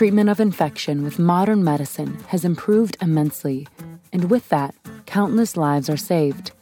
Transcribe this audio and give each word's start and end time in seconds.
Treatment 0.00 0.30
of 0.30 0.40
infection 0.40 1.02
with 1.02 1.18
modern 1.18 1.62
medicine 1.62 2.18
has 2.28 2.42
improved 2.42 2.96
immensely, 3.02 3.68
and 4.14 4.30
with 4.30 4.48
that, 4.48 4.74
countless 5.04 5.58
lives 5.58 5.90
are 5.90 5.96
saved. 5.98 6.52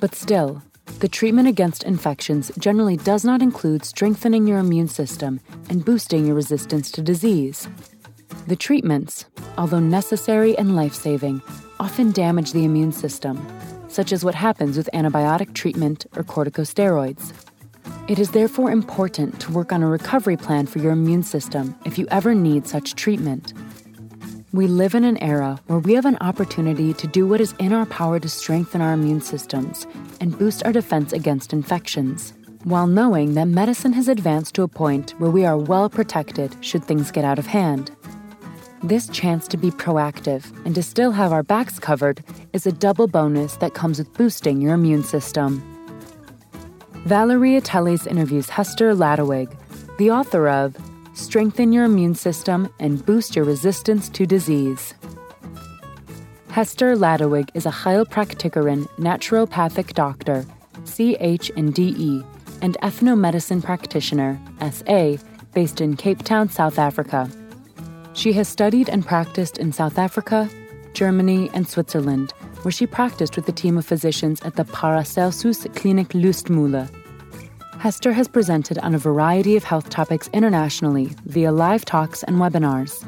But 0.00 0.14
still, 0.14 0.62
the 0.98 1.08
treatment 1.08 1.48
against 1.48 1.84
infections 1.84 2.52
generally 2.58 2.98
does 2.98 3.24
not 3.24 3.40
include 3.40 3.86
strengthening 3.86 4.46
your 4.46 4.58
immune 4.58 4.88
system 4.88 5.40
and 5.70 5.82
boosting 5.82 6.26
your 6.26 6.34
resistance 6.34 6.90
to 6.90 7.00
disease. 7.00 7.68
The 8.48 8.56
treatments, 8.56 9.24
although 9.56 9.80
necessary 9.80 10.54
and 10.58 10.76
life 10.76 10.92
saving, 10.92 11.40
often 11.80 12.12
damage 12.12 12.52
the 12.52 12.66
immune 12.66 12.92
system, 12.92 13.40
such 13.88 14.12
as 14.12 14.26
what 14.26 14.34
happens 14.34 14.76
with 14.76 14.90
antibiotic 14.92 15.54
treatment 15.54 16.04
or 16.16 16.22
corticosteroids. 16.22 17.32
It 18.06 18.18
is 18.18 18.32
therefore 18.32 18.70
important 18.70 19.40
to 19.40 19.52
work 19.52 19.72
on 19.72 19.82
a 19.82 19.88
recovery 19.88 20.36
plan 20.36 20.66
for 20.66 20.78
your 20.78 20.92
immune 20.92 21.22
system 21.22 21.74
if 21.86 21.96
you 21.96 22.06
ever 22.10 22.34
need 22.34 22.66
such 22.68 22.96
treatment. 22.96 23.54
We 24.52 24.66
live 24.66 24.94
in 24.94 25.04
an 25.04 25.16
era 25.22 25.58
where 25.68 25.78
we 25.78 25.94
have 25.94 26.04
an 26.04 26.18
opportunity 26.20 26.92
to 26.92 27.06
do 27.06 27.26
what 27.26 27.40
is 27.40 27.54
in 27.58 27.72
our 27.72 27.86
power 27.86 28.20
to 28.20 28.28
strengthen 28.28 28.82
our 28.82 28.92
immune 28.92 29.22
systems 29.22 29.86
and 30.20 30.38
boost 30.38 30.62
our 30.64 30.72
defense 30.72 31.14
against 31.14 31.54
infections, 31.54 32.34
while 32.64 32.86
knowing 32.86 33.32
that 33.34 33.48
medicine 33.48 33.94
has 33.94 34.08
advanced 34.08 34.54
to 34.56 34.62
a 34.62 34.68
point 34.68 35.12
where 35.12 35.30
we 35.30 35.46
are 35.46 35.56
well 35.56 35.88
protected 35.88 36.54
should 36.62 36.84
things 36.84 37.10
get 37.10 37.24
out 37.24 37.38
of 37.38 37.46
hand. 37.46 37.90
This 38.82 39.08
chance 39.08 39.48
to 39.48 39.56
be 39.56 39.70
proactive 39.70 40.44
and 40.66 40.74
to 40.74 40.82
still 40.82 41.12
have 41.12 41.32
our 41.32 41.42
backs 41.42 41.78
covered 41.78 42.22
is 42.52 42.66
a 42.66 42.72
double 42.72 43.06
bonus 43.06 43.56
that 43.56 43.72
comes 43.72 43.98
with 43.98 44.12
boosting 44.12 44.60
your 44.60 44.74
immune 44.74 45.04
system. 45.04 45.73
Valeria 47.04 47.60
Teles 47.60 48.06
interviews 48.06 48.48
Hester 48.48 48.94
Ladewig, 48.94 49.54
the 49.98 50.10
author 50.10 50.48
of 50.48 50.74
Strengthen 51.12 51.70
Your 51.70 51.84
Immune 51.84 52.14
System 52.14 52.72
and 52.80 53.04
Boost 53.04 53.36
Your 53.36 53.44
Resistance 53.44 54.08
to 54.08 54.24
Disease. 54.24 54.94
Hester 56.48 56.96
Ladewig 56.96 57.50
is 57.52 57.66
a 57.66 57.70
Heilpraktikerin 57.70 58.88
naturopathic 58.96 59.92
doctor, 59.92 60.46
CHNDE, 60.84 62.24
and 62.62 62.78
ethnomedicine 62.80 63.62
practitioner, 63.62 64.40
SA, 64.72 65.22
based 65.52 65.82
in 65.82 65.96
Cape 65.96 66.22
Town, 66.22 66.48
South 66.48 66.78
Africa. 66.78 67.30
She 68.14 68.32
has 68.32 68.48
studied 68.48 68.88
and 68.88 69.04
practiced 69.04 69.58
in 69.58 69.72
South 69.72 69.98
Africa, 69.98 70.48
Germany, 70.94 71.50
and 71.52 71.68
Switzerland, 71.68 72.32
where 72.64 72.72
she 72.72 72.86
practiced 72.86 73.36
with 73.36 73.48
a 73.48 73.52
team 73.52 73.76
of 73.76 73.86
physicians 73.86 74.40
at 74.42 74.56
the 74.56 74.64
Paracelsus 74.64 75.64
Klinik 75.74 76.08
Lustmühle. 76.08 76.88
Hester 77.78 78.12
has 78.12 78.28
presented 78.28 78.78
on 78.78 78.94
a 78.94 78.98
variety 78.98 79.56
of 79.56 79.64
health 79.64 79.90
topics 79.90 80.30
internationally 80.32 81.10
via 81.26 81.52
live 81.52 81.84
talks 81.84 82.22
and 82.22 82.36
webinars. 82.36 83.04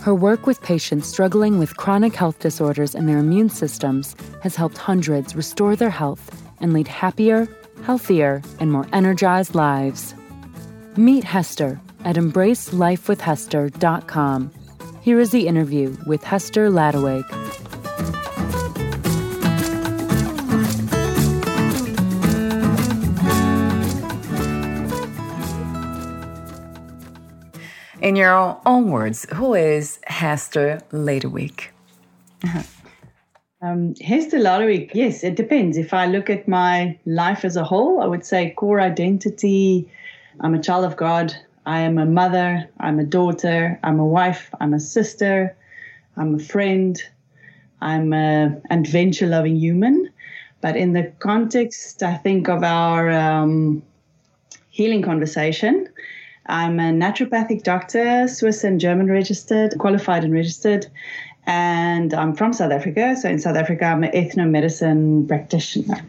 Her 0.00 0.14
work 0.14 0.46
with 0.46 0.62
patients 0.62 1.08
struggling 1.08 1.58
with 1.58 1.76
chronic 1.76 2.14
health 2.14 2.38
disorders 2.38 2.94
in 2.94 3.04
their 3.06 3.18
immune 3.18 3.50
systems 3.50 4.16
has 4.42 4.56
helped 4.56 4.78
hundreds 4.78 5.36
restore 5.36 5.76
their 5.76 5.90
health 5.90 6.42
and 6.60 6.72
lead 6.72 6.88
happier, 6.88 7.46
healthier, 7.82 8.40
and 8.60 8.72
more 8.72 8.86
energized 8.92 9.54
lives. 9.54 10.14
Meet 10.96 11.24
Hester 11.24 11.78
at 12.04 12.16
embracelifewithhester.com. 12.16 14.50
Here 15.02 15.20
is 15.20 15.30
the 15.30 15.46
interview 15.46 15.94
with 16.06 16.22
Hester 16.22 16.70
Ladewig. 16.70 17.47
Your 28.18 28.60
own 28.66 28.90
words, 28.90 29.26
who 29.34 29.54
is 29.54 29.98
Hester 30.06 30.80
Ladewig? 30.92 31.68
Um, 33.60 33.94
Hester 33.96 34.38
Ladewig, 34.38 34.90
yes, 34.94 35.24
it 35.24 35.34
depends. 35.34 35.76
If 35.76 35.92
I 35.92 36.06
look 36.06 36.30
at 36.30 36.46
my 36.46 36.98
life 37.06 37.44
as 37.44 37.56
a 37.56 37.64
whole, 37.64 38.00
I 38.00 38.06
would 38.06 38.24
say 38.24 38.50
core 38.50 38.80
identity. 38.80 39.90
I'm 40.40 40.54
a 40.54 40.62
child 40.62 40.84
of 40.84 40.96
God. 40.96 41.34
I 41.66 41.80
am 41.80 41.98
a 41.98 42.06
mother. 42.06 42.68
I'm 42.78 42.98
a 43.00 43.04
daughter. 43.04 43.78
I'm 43.82 43.98
a 43.98 44.06
wife. 44.06 44.54
I'm 44.60 44.74
a 44.74 44.80
sister. 44.80 45.56
I'm 46.16 46.36
a 46.36 46.38
friend. 46.38 47.02
I'm 47.80 48.12
an 48.12 48.62
adventure 48.70 49.26
loving 49.26 49.56
human. 49.56 50.10
But 50.60 50.76
in 50.76 50.92
the 50.92 51.12
context, 51.18 52.02
I 52.02 52.16
think 52.16 52.48
of 52.48 52.62
our 52.62 53.10
um, 53.10 53.82
healing 54.70 55.02
conversation, 55.02 55.88
I'm 56.48 56.80
a 56.80 56.90
naturopathic 56.92 57.62
doctor, 57.62 58.26
Swiss 58.26 58.64
and 58.64 58.80
German 58.80 59.10
registered, 59.10 59.76
qualified 59.78 60.24
and 60.24 60.32
registered. 60.32 60.86
And 61.46 62.14
I'm 62.14 62.34
from 62.34 62.52
South 62.52 62.72
Africa. 62.72 63.16
So 63.16 63.28
in 63.28 63.38
South 63.38 63.56
Africa, 63.56 63.84
I'm 63.84 64.04
an 64.04 64.12
ethnomedicine 64.12 65.28
practitioner. 65.28 66.00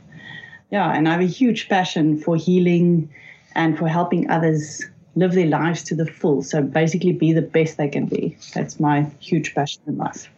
Yeah, 0.72 0.92
and 0.92 1.08
I 1.08 1.12
have 1.14 1.22
a 1.22 1.26
huge 1.26 1.68
passion 1.68 2.18
for 2.20 2.36
healing 2.36 3.10
and 3.56 3.78
for 3.78 3.88
helping 3.88 4.30
others 4.30 4.86
live 5.16 5.34
their 5.34 5.48
lives 5.48 5.84
to 5.86 5.96
the 5.96 6.06
full. 6.06 6.42
So 6.44 6.62
basically, 6.62 7.12
be 7.12 7.34
the 7.34 7.42
best 7.42 7.78
they 7.78 7.90
can 7.90 8.06
be. 8.06 8.38
That's 8.54 8.80
my 8.80 9.08
huge 9.20 9.56
passion 9.56 9.82
in 9.88 9.98
life. 9.98 10.30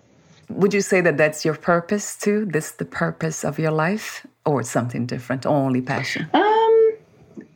Would 0.50 0.74
you 0.74 0.82
say 0.82 1.02
that 1.02 1.18
that's 1.18 1.46
your 1.46 1.56
purpose 1.56 2.16
too? 2.16 2.46
This 2.46 2.72
the 2.72 2.86
purpose 2.86 3.44
of 3.44 3.60
your 3.60 3.72
life, 3.72 4.26
or 4.46 4.64
something 4.64 5.06
different? 5.06 5.46
Only 5.46 5.82
passion? 5.82 6.28
Um, 6.34 6.51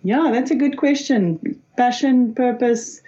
yeah, 0.05 0.29
that's 0.31 0.51
a 0.51 0.55
good 0.55 0.77
question 0.77 1.59
passion, 1.75 2.33
purpose, 2.33 3.01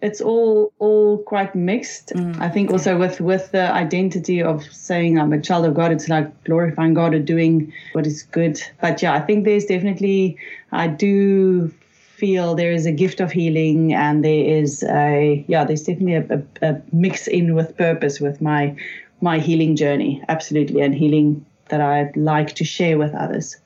it's 0.00 0.20
all 0.20 0.72
all 0.80 1.18
quite 1.18 1.54
mixed. 1.54 2.08
Mm. 2.08 2.40
I 2.40 2.48
think 2.48 2.70
also 2.70 2.98
with 2.98 3.20
with 3.20 3.52
the 3.52 3.72
identity 3.72 4.42
of 4.42 4.64
saying 4.64 5.18
I'm 5.18 5.32
a 5.32 5.40
child 5.40 5.64
of 5.64 5.74
God, 5.74 5.92
it's 5.92 6.08
like 6.08 6.44
glorifying 6.44 6.94
God 6.94 7.14
or 7.14 7.20
doing 7.20 7.72
what 7.92 8.06
is 8.06 8.24
good. 8.24 8.60
But 8.80 9.00
yeah, 9.00 9.14
I 9.14 9.20
think 9.20 9.44
there's 9.44 9.66
definitely 9.66 10.36
I 10.72 10.88
do 10.88 11.72
feel 12.16 12.54
there 12.54 12.72
is 12.72 12.86
a 12.86 12.92
gift 12.92 13.20
of 13.20 13.30
healing 13.32 13.92
and 13.92 14.24
there 14.24 14.44
is 14.44 14.82
a 14.84 15.44
yeah 15.48 15.64
there's 15.64 15.84
definitely 15.84 16.14
a, 16.14 16.42
a, 16.62 16.68
a 16.70 16.82
mix 16.92 17.26
in 17.28 17.54
with 17.54 17.76
purpose 17.76 18.20
with 18.20 18.40
my 18.40 18.76
my 19.20 19.38
healing 19.38 19.76
journey 19.76 20.22
absolutely 20.28 20.80
and 20.80 20.94
healing 20.94 21.44
that 21.68 21.80
I'd 21.80 22.16
like 22.16 22.54
to 22.56 22.64
share 22.64 22.98
with 22.98 23.14
others. 23.14 23.56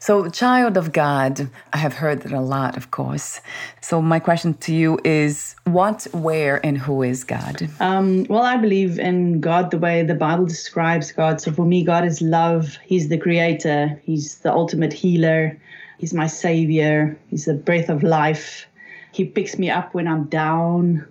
So, 0.00 0.28
child 0.30 0.76
of 0.76 0.92
God, 0.92 1.50
I 1.72 1.78
have 1.78 1.94
heard 1.94 2.22
that 2.22 2.32
a 2.32 2.40
lot, 2.40 2.76
of 2.76 2.92
course. 2.92 3.40
So, 3.80 4.00
my 4.00 4.20
question 4.20 4.54
to 4.54 4.72
you 4.72 5.00
is 5.04 5.56
what, 5.64 6.06
where, 6.12 6.64
and 6.64 6.78
who 6.78 7.02
is 7.02 7.24
God? 7.24 7.68
Um, 7.80 8.24
well, 8.28 8.44
I 8.44 8.56
believe 8.58 9.00
in 9.00 9.40
God 9.40 9.72
the 9.72 9.78
way 9.78 10.04
the 10.04 10.14
Bible 10.14 10.46
describes 10.46 11.10
God. 11.10 11.40
So, 11.40 11.50
for 11.50 11.66
me, 11.66 11.82
God 11.82 12.04
is 12.04 12.22
love. 12.22 12.78
He's 12.84 13.08
the 13.08 13.18
creator, 13.18 14.00
He's 14.04 14.38
the 14.38 14.52
ultimate 14.52 14.92
healer, 14.92 15.58
He's 15.98 16.14
my 16.14 16.28
savior, 16.28 17.18
He's 17.28 17.46
the 17.46 17.54
breath 17.54 17.88
of 17.88 18.04
life. 18.04 18.66
He 19.10 19.24
picks 19.24 19.58
me 19.58 19.68
up 19.68 19.94
when 19.94 20.06
I'm 20.06 20.24
down. 20.24 21.04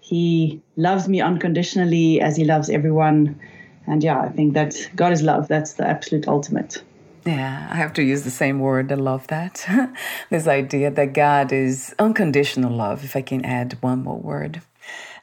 He 0.00 0.60
loves 0.76 1.08
me 1.08 1.20
unconditionally 1.20 2.20
as 2.20 2.36
He 2.36 2.44
loves 2.44 2.68
everyone. 2.68 3.38
And 3.86 4.02
yeah, 4.02 4.18
I 4.18 4.28
think 4.30 4.54
that 4.54 4.74
God 4.96 5.12
is 5.12 5.22
love. 5.22 5.46
That's 5.46 5.74
the 5.74 5.86
absolute 5.86 6.26
ultimate. 6.26 6.82
Yeah, 7.26 7.68
I 7.70 7.76
have 7.76 7.94
to 7.94 8.02
use 8.02 8.22
the 8.22 8.30
same 8.30 8.58
word. 8.58 8.92
I 8.92 8.96
love 8.96 9.26
that. 9.28 9.66
this 10.30 10.46
idea 10.46 10.90
that 10.90 11.14
God 11.14 11.52
is 11.52 11.94
unconditional 11.98 12.70
love, 12.70 13.02
if 13.02 13.16
I 13.16 13.22
can 13.22 13.44
add 13.44 13.78
one 13.80 14.02
more 14.02 14.18
word. 14.18 14.60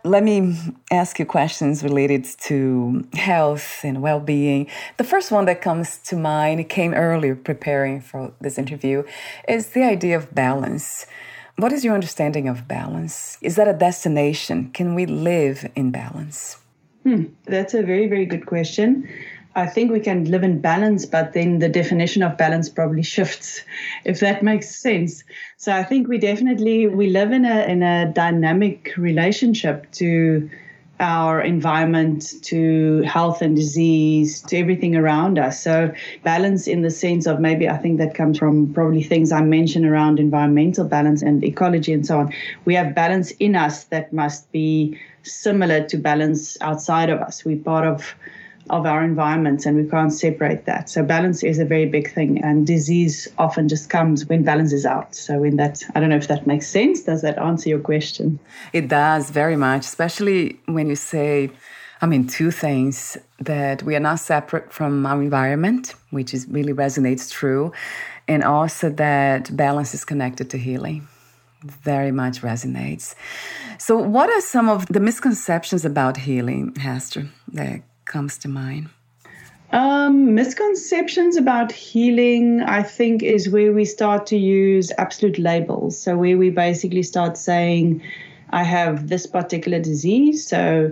Let 0.03 0.23
me 0.23 0.55
ask 0.89 1.19
you 1.19 1.25
questions 1.25 1.83
related 1.83 2.25
to 2.45 3.07
health 3.13 3.81
and 3.83 4.01
well 4.01 4.19
being. 4.19 4.67
The 4.97 5.03
first 5.03 5.31
one 5.31 5.45
that 5.45 5.61
comes 5.61 5.97
to 6.05 6.15
mind 6.15 6.67
came 6.69 6.95
earlier 6.95 7.35
preparing 7.35 8.01
for 8.01 8.33
this 8.41 8.57
interview 8.57 9.03
is 9.47 9.69
the 9.69 9.83
idea 9.83 10.17
of 10.17 10.33
balance. 10.33 11.05
What 11.57 11.71
is 11.71 11.85
your 11.85 11.93
understanding 11.93 12.47
of 12.47 12.67
balance? 12.67 13.37
Is 13.41 13.57
that 13.57 13.67
a 13.67 13.73
destination? 13.73 14.71
Can 14.71 14.95
we 14.95 15.05
live 15.05 15.69
in 15.75 15.91
balance? 15.91 16.57
Hmm, 17.03 17.25
that's 17.45 17.75
a 17.75 17.83
very, 17.83 18.07
very 18.07 18.25
good 18.25 18.47
question. 18.47 19.07
I 19.55 19.67
think 19.67 19.91
we 19.91 19.99
can 19.99 20.31
live 20.31 20.43
in 20.43 20.61
balance, 20.61 21.05
but 21.05 21.33
then 21.33 21.59
the 21.59 21.67
definition 21.67 22.23
of 22.23 22.37
balance 22.37 22.69
probably 22.69 23.03
shifts, 23.03 23.61
if 24.05 24.21
that 24.21 24.43
makes 24.43 24.73
sense. 24.73 25.23
So 25.57 25.73
I 25.73 25.83
think 25.83 26.07
we 26.07 26.17
definitely 26.17 26.87
we 26.87 27.09
live 27.09 27.31
in 27.31 27.45
a 27.45 27.65
in 27.65 27.83
a 27.83 28.11
dynamic 28.13 28.93
relationship 28.97 29.91
to 29.93 30.49
our 31.01 31.41
environment, 31.41 32.31
to 32.43 33.01
health 33.01 33.41
and 33.41 33.55
disease, 33.55 34.39
to 34.43 34.57
everything 34.57 34.95
around 34.95 35.39
us. 35.39 35.61
So 35.61 35.91
balance 36.23 36.67
in 36.67 36.83
the 36.83 36.91
sense 36.91 37.25
of 37.25 37.39
maybe 37.39 37.67
I 37.67 37.77
think 37.77 37.97
that 37.97 38.13
comes 38.13 38.37
from 38.37 38.71
probably 38.73 39.01
things 39.01 39.31
I 39.31 39.41
mentioned 39.41 39.85
around 39.85 40.19
environmental 40.19 40.85
balance 40.85 41.23
and 41.23 41.43
ecology 41.43 41.91
and 41.91 42.05
so 42.05 42.19
on. 42.19 42.33
We 42.65 42.75
have 42.75 42.93
balance 42.93 43.31
in 43.31 43.55
us 43.55 43.85
that 43.85 44.13
must 44.13 44.51
be 44.51 44.97
similar 45.23 45.83
to 45.87 45.97
balance 45.97 46.55
outside 46.61 47.09
of 47.09 47.19
us. 47.19 47.43
We're 47.43 47.57
part 47.57 47.87
of 47.87 48.15
of 48.69 48.85
our 48.85 49.03
environments 49.03 49.65
and 49.65 49.75
we 49.75 49.87
can't 49.89 50.13
separate 50.13 50.65
that. 50.65 50.89
So 50.89 51.03
balance 51.03 51.43
is 51.43 51.59
a 51.59 51.65
very 51.65 51.85
big 51.85 52.13
thing 52.13 52.43
and 52.43 52.65
disease 52.65 53.27
often 53.37 53.67
just 53.67 53.89
comes 53.89 54.25
when 54.25 54.43
balance 54.43 54.73
is 54.73 54.85
out. 54.85 55.15
So 55.15 55.43
in 55.43 55.57
that 55.57 55.83
I 55.95 55.99
don't 55.99 56.09
know 56.09 56.17
if 56.17 56.27
that 56.27 56.47
makes 56.47 56.67
sense. 56.67 57.03
Does 57.03 57.21
that 57.21 57.37
answer 57.37 57.69
your 57.69 57.79
question? 57.79 58.39
It 58.73 58.87
does 58.87 59.29
very 59.29 59.55
much, 59.55 59.85
especially 59.85 60.59
when 60.65 60.87
you 60.87 60.95
say 60.95 61.51
I 62.01 62.05
mean 62.07 62.27
two 62.27 62.51
things 62.51 63.17
that 63.39 63.83
we 63.83 63.95
are 63.95 63.99
not 63.99 64.19
separate 64.19 64.71
from 64.71 65.05
our 65.05 65.21
environment, 65.21 65.95
which 66.11 66.33
is 66.33 66.47
really 66.47 66.73
resonates 66.73 67.31
true, 67.31 67.71
and 68.27 68.43
also 68.43 68.89
that 68.89 69.55
balance 69.55 69.93
is 69.93 70.05
connected 70.05 70.49
to 70.51 70.57
healing 70.57 71.07
very 71.63 72.11
much 72.11 72.41
resonates. 72.41 73.15
So, 73.77 73.97
what 73.97 74.29
are 74.29 74.41
some 74.41 74.69
of 74.69 74.87
the 74.87 74.99
misconceptions 74.99 75.85
about 75.85 76.17
healing, 76.17 76.75
Hester, 76.75 77.27
that 77.53 77.81
comes 78.05 78.37
to 78.39 78.47
mind? 78.47 78.89
Um, 79.71 80.35
misconceptions 80.35 81.37
about 81.37 81.71
healing, 81.71 82.61
I 82.61 82.83
think, 82.83 83.23
is 83.23 83.49
where 83.49 83.71
we 83.71 83.85
start 83.85 84.25
to 84.27 84.37
use 84.37 84.91
absolute 84.97 85.39
labels. 85.39 85.97
So, 85.97 86.17
where 86.17 86.37
we 86.37 86.49
basically 86.49 87.03
start 87.03 87.37
saying, 87.37 88.01
I 88.49 88.63
have 88.63 89.07
this 89.07 89.25
particular 89.25 89.79
disease. 89.79 90.45
So, 90.45 90.91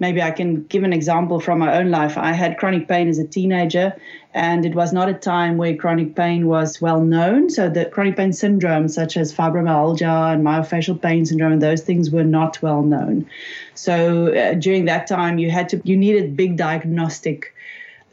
maybe 0.00 0.20
I 0.20 0.32
can 0.32 0.64
give 0.64 0.82
an 0.82 0.92
example 0.92 1.38
from 1.38 1.60
my 1.60 1.78
own 1.78 1.90
life. 1.90 2.18
I 2.18 2.32
had 2.32 2.58
chronic 2.58 2.88
pain 2.88 3.08
as 3.08 3.18
a 3.18 3.26
teenager, 3.26 3.94
and 4.36 4.66
it 4.66 4.74
was 4.74 4.92
not 4.92 5.08
a 5.08 5.14
time 5.14 5.56
where 5.56 5.74
chronic 5.74 6.14
pain 6.14 6.46
was 6.46 6.78
well 6.78 7.00
known. 7.00 7.48
So, 7.48 7.70
the 7.70 7.86
chronic 7.86 8.16
pain 8.16 8.34
syndrome, 8.34 8.86
such 8.86 9.16
as 9.16 9.34
fibromyalgia 9.34 10.34
and 10.34 10.44
myofascial 10.44 11.00
pain 11.00 11.24
syndrome, 11.24 11.58
those 11.58 11.80
things 11.80 12.10
were 12.10 12.22
not 12.22 12.60
well 12.60 12.82
known. 12.82 13.26
So 13.74 14.34
uh, 14.34 14.54
during 14.54 14.86
that 14.86 15.06
time, 15.06 15.38
you 15.38 15.50
had 15.50 15.68
to 15.70 15.80
you 15.84 15.96
needed 15.96 16.36
big 16.36 16.56
diagnostic 16.56 17.54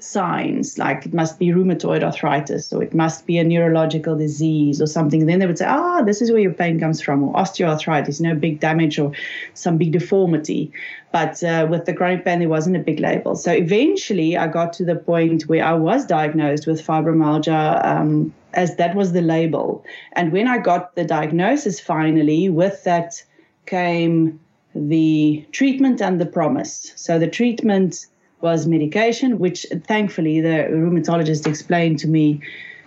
signs 0.04 0.78
like 0.78 1.06
it 1.06 1.14
must 1.14 1.40
be 1.40 1.48
rheumatoid 1.48 2.04
arthritis 2.04 2.74
or 2.74 2.84
it 2.84 2.94
must 2.94 3.26
be 3.26 3.38
a 3.38 3.44
neurological 3.44 4.18
disease 4.18 4.82
or 4.82 4.88
something. 4.88 5.26
Then 5.26 5.40
they 5.40 5.48
would 5.48 5.58
say 5.58 5.66
ah 5.66 6.02
this 6.02 6.22
is 6.22 6.32
where 6.32 6.42
your 6.42 6.54
pain 6.54 6.80
comes 6.80 7.02
from 7.02 7.24
or 7.24 7.34
osteoarthritis 7.34 8.20
no 8.20 8.36
big 8.36 8.60
damage 8.60 9.00
or 9.00 9.12
some 9.54 9.78
big 9.78 9.92
deformity. 9.92 10.72
But 11.12 11.44
uh, 11.44 11.68
with 11.70 11.86
the 11.86 11.94
chronic 11.94 12.26
pain 12.26 12.40
there 12.40 12.50
wasn't 12.50 12.76
a 12.76 12.80
big 12.80 13.00
label. 13.00 13.36
So 13.36 13.52
eventually 13.52 14.38
i 14.38 14.48
got 14.48 14.74
to 14.74 14.86
the 14.86 14.96
point 14.96 15.44
where 15.44 15.64
i 15.64 15.74
was 15.74 16.06
diagnosed 16.06 16.68
with 16.68 16.86
fibromyalgia 16.86 17.86
um, 17.86 18.34
as 18.54 18.76
that 18.76 18.96
was 18.96 19.14
the 19.14 19.22
label. 19.22 19.86
And 20.14 20.32
when 20.32 20.48
i 20.48 20.58
got 20.58 20.96
the 20.96 21.06
diagnosis 21.06 21.80
finally 21.80 22.50
with 22.50 22.84
that 22.84 23.24
came 23.66 24.40
the 24.76 25.46
treatment 25.52 26.02
and 26.02 26.20
the 26.20 26.26
promise. 26.26 26.92
So 26.96 27.20
the 27.20 27.28
treatment 27.28 28.08
was 28.44 28.68
medication, 28.68 29.40
which 29.40 29.66
thankfully 29.86 30.42
the 30.42 30.68
rheumatologist 30.70 31.48
explained 31.48 31.98
to 32.00 32.08
me 32.08 32.42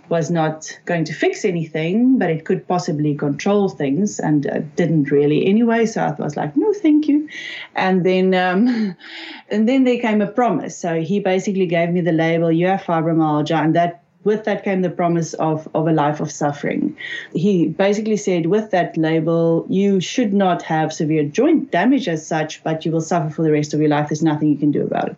was 0.08 0.30
not 0.30 0.78
going 0.84 1.04
to 1.04 1.12
fix 1.12 1.44
anything, 1.44 2.18
but 2.18 2.30
it 2.30 2.44
could 2.44 2.68
possibly 2.68 3.14
control 3.14 3.68
things, 3.68 4.20
and 4.20 4.46
uh, 4.46 4.60
didn't 4.76 5.10
really 5.10 5.46
anyway. 5.46 5.84
So 5.86 6.00
I 6.02 6.12
was 6.12 6.36
like, 6.36 6.56
no, 6.56 6.72
thank 6.72 7.08
you. 7.08 7.28
And 7.74 8.06
then, 8.06 8.34
um, 8.34 8.96
and 9.50 9.68
then 9.68 9.82
there 9.82 9.98
came 9.98 10.20
a 10.20 10.28
promise. 10.28 10.78
So 10.78 11.00
he 11.00 11.18
basically 11.18 11.66
gave 11.66 11.90
me 11.90 12.02
the 12.02 12.12
label, 12.12 12.52
you 12.52 12.68
have 12.68 12.82
fibromyalgia, 12.82 13.56
and 13.56 13.74
that 13.74 14.02
with 14.26 14.44
that 14.44 14.64
came 14.64 14.82
the 14.82 14.90
promise 14.90 15.32
of, 15.34 15.66
of 15.74 15.86
a 15.86 15.92
life 15.92 16.20
of 16.20 16.30
suffering. 16.30 16.94
He 17.32 17.68
basically 17.68 18.18
said, 18.18 18.46
with 18.46 18.72
that 18.72 18.96
label, 18.96 19.64
you 19.70 20.00
should 20.00 20.34
not 20.34 20.60
have 20.62 20.92
severe 20.92 21.24
joint 21.24 21.70
damage 21.70 22.08
as 22.08 22.26
such, 22.26 22.62
but 22.62 22.84
you 22.84 22.92
will 22.92 23.00
suffer 23.00 23.30
for 23.30 23.42
the 23.42 23.52
rest 23.52 23.72
of 23.72 23.80
your 23.80 23.88
life. 23.88 24.08
There's 24.08 24.22
nothing 24.22 24.48
you 24.50 24.58
can 24.58 24.72
do 24.72 24.82
about 24.82 25.10
it. 25.10 25.16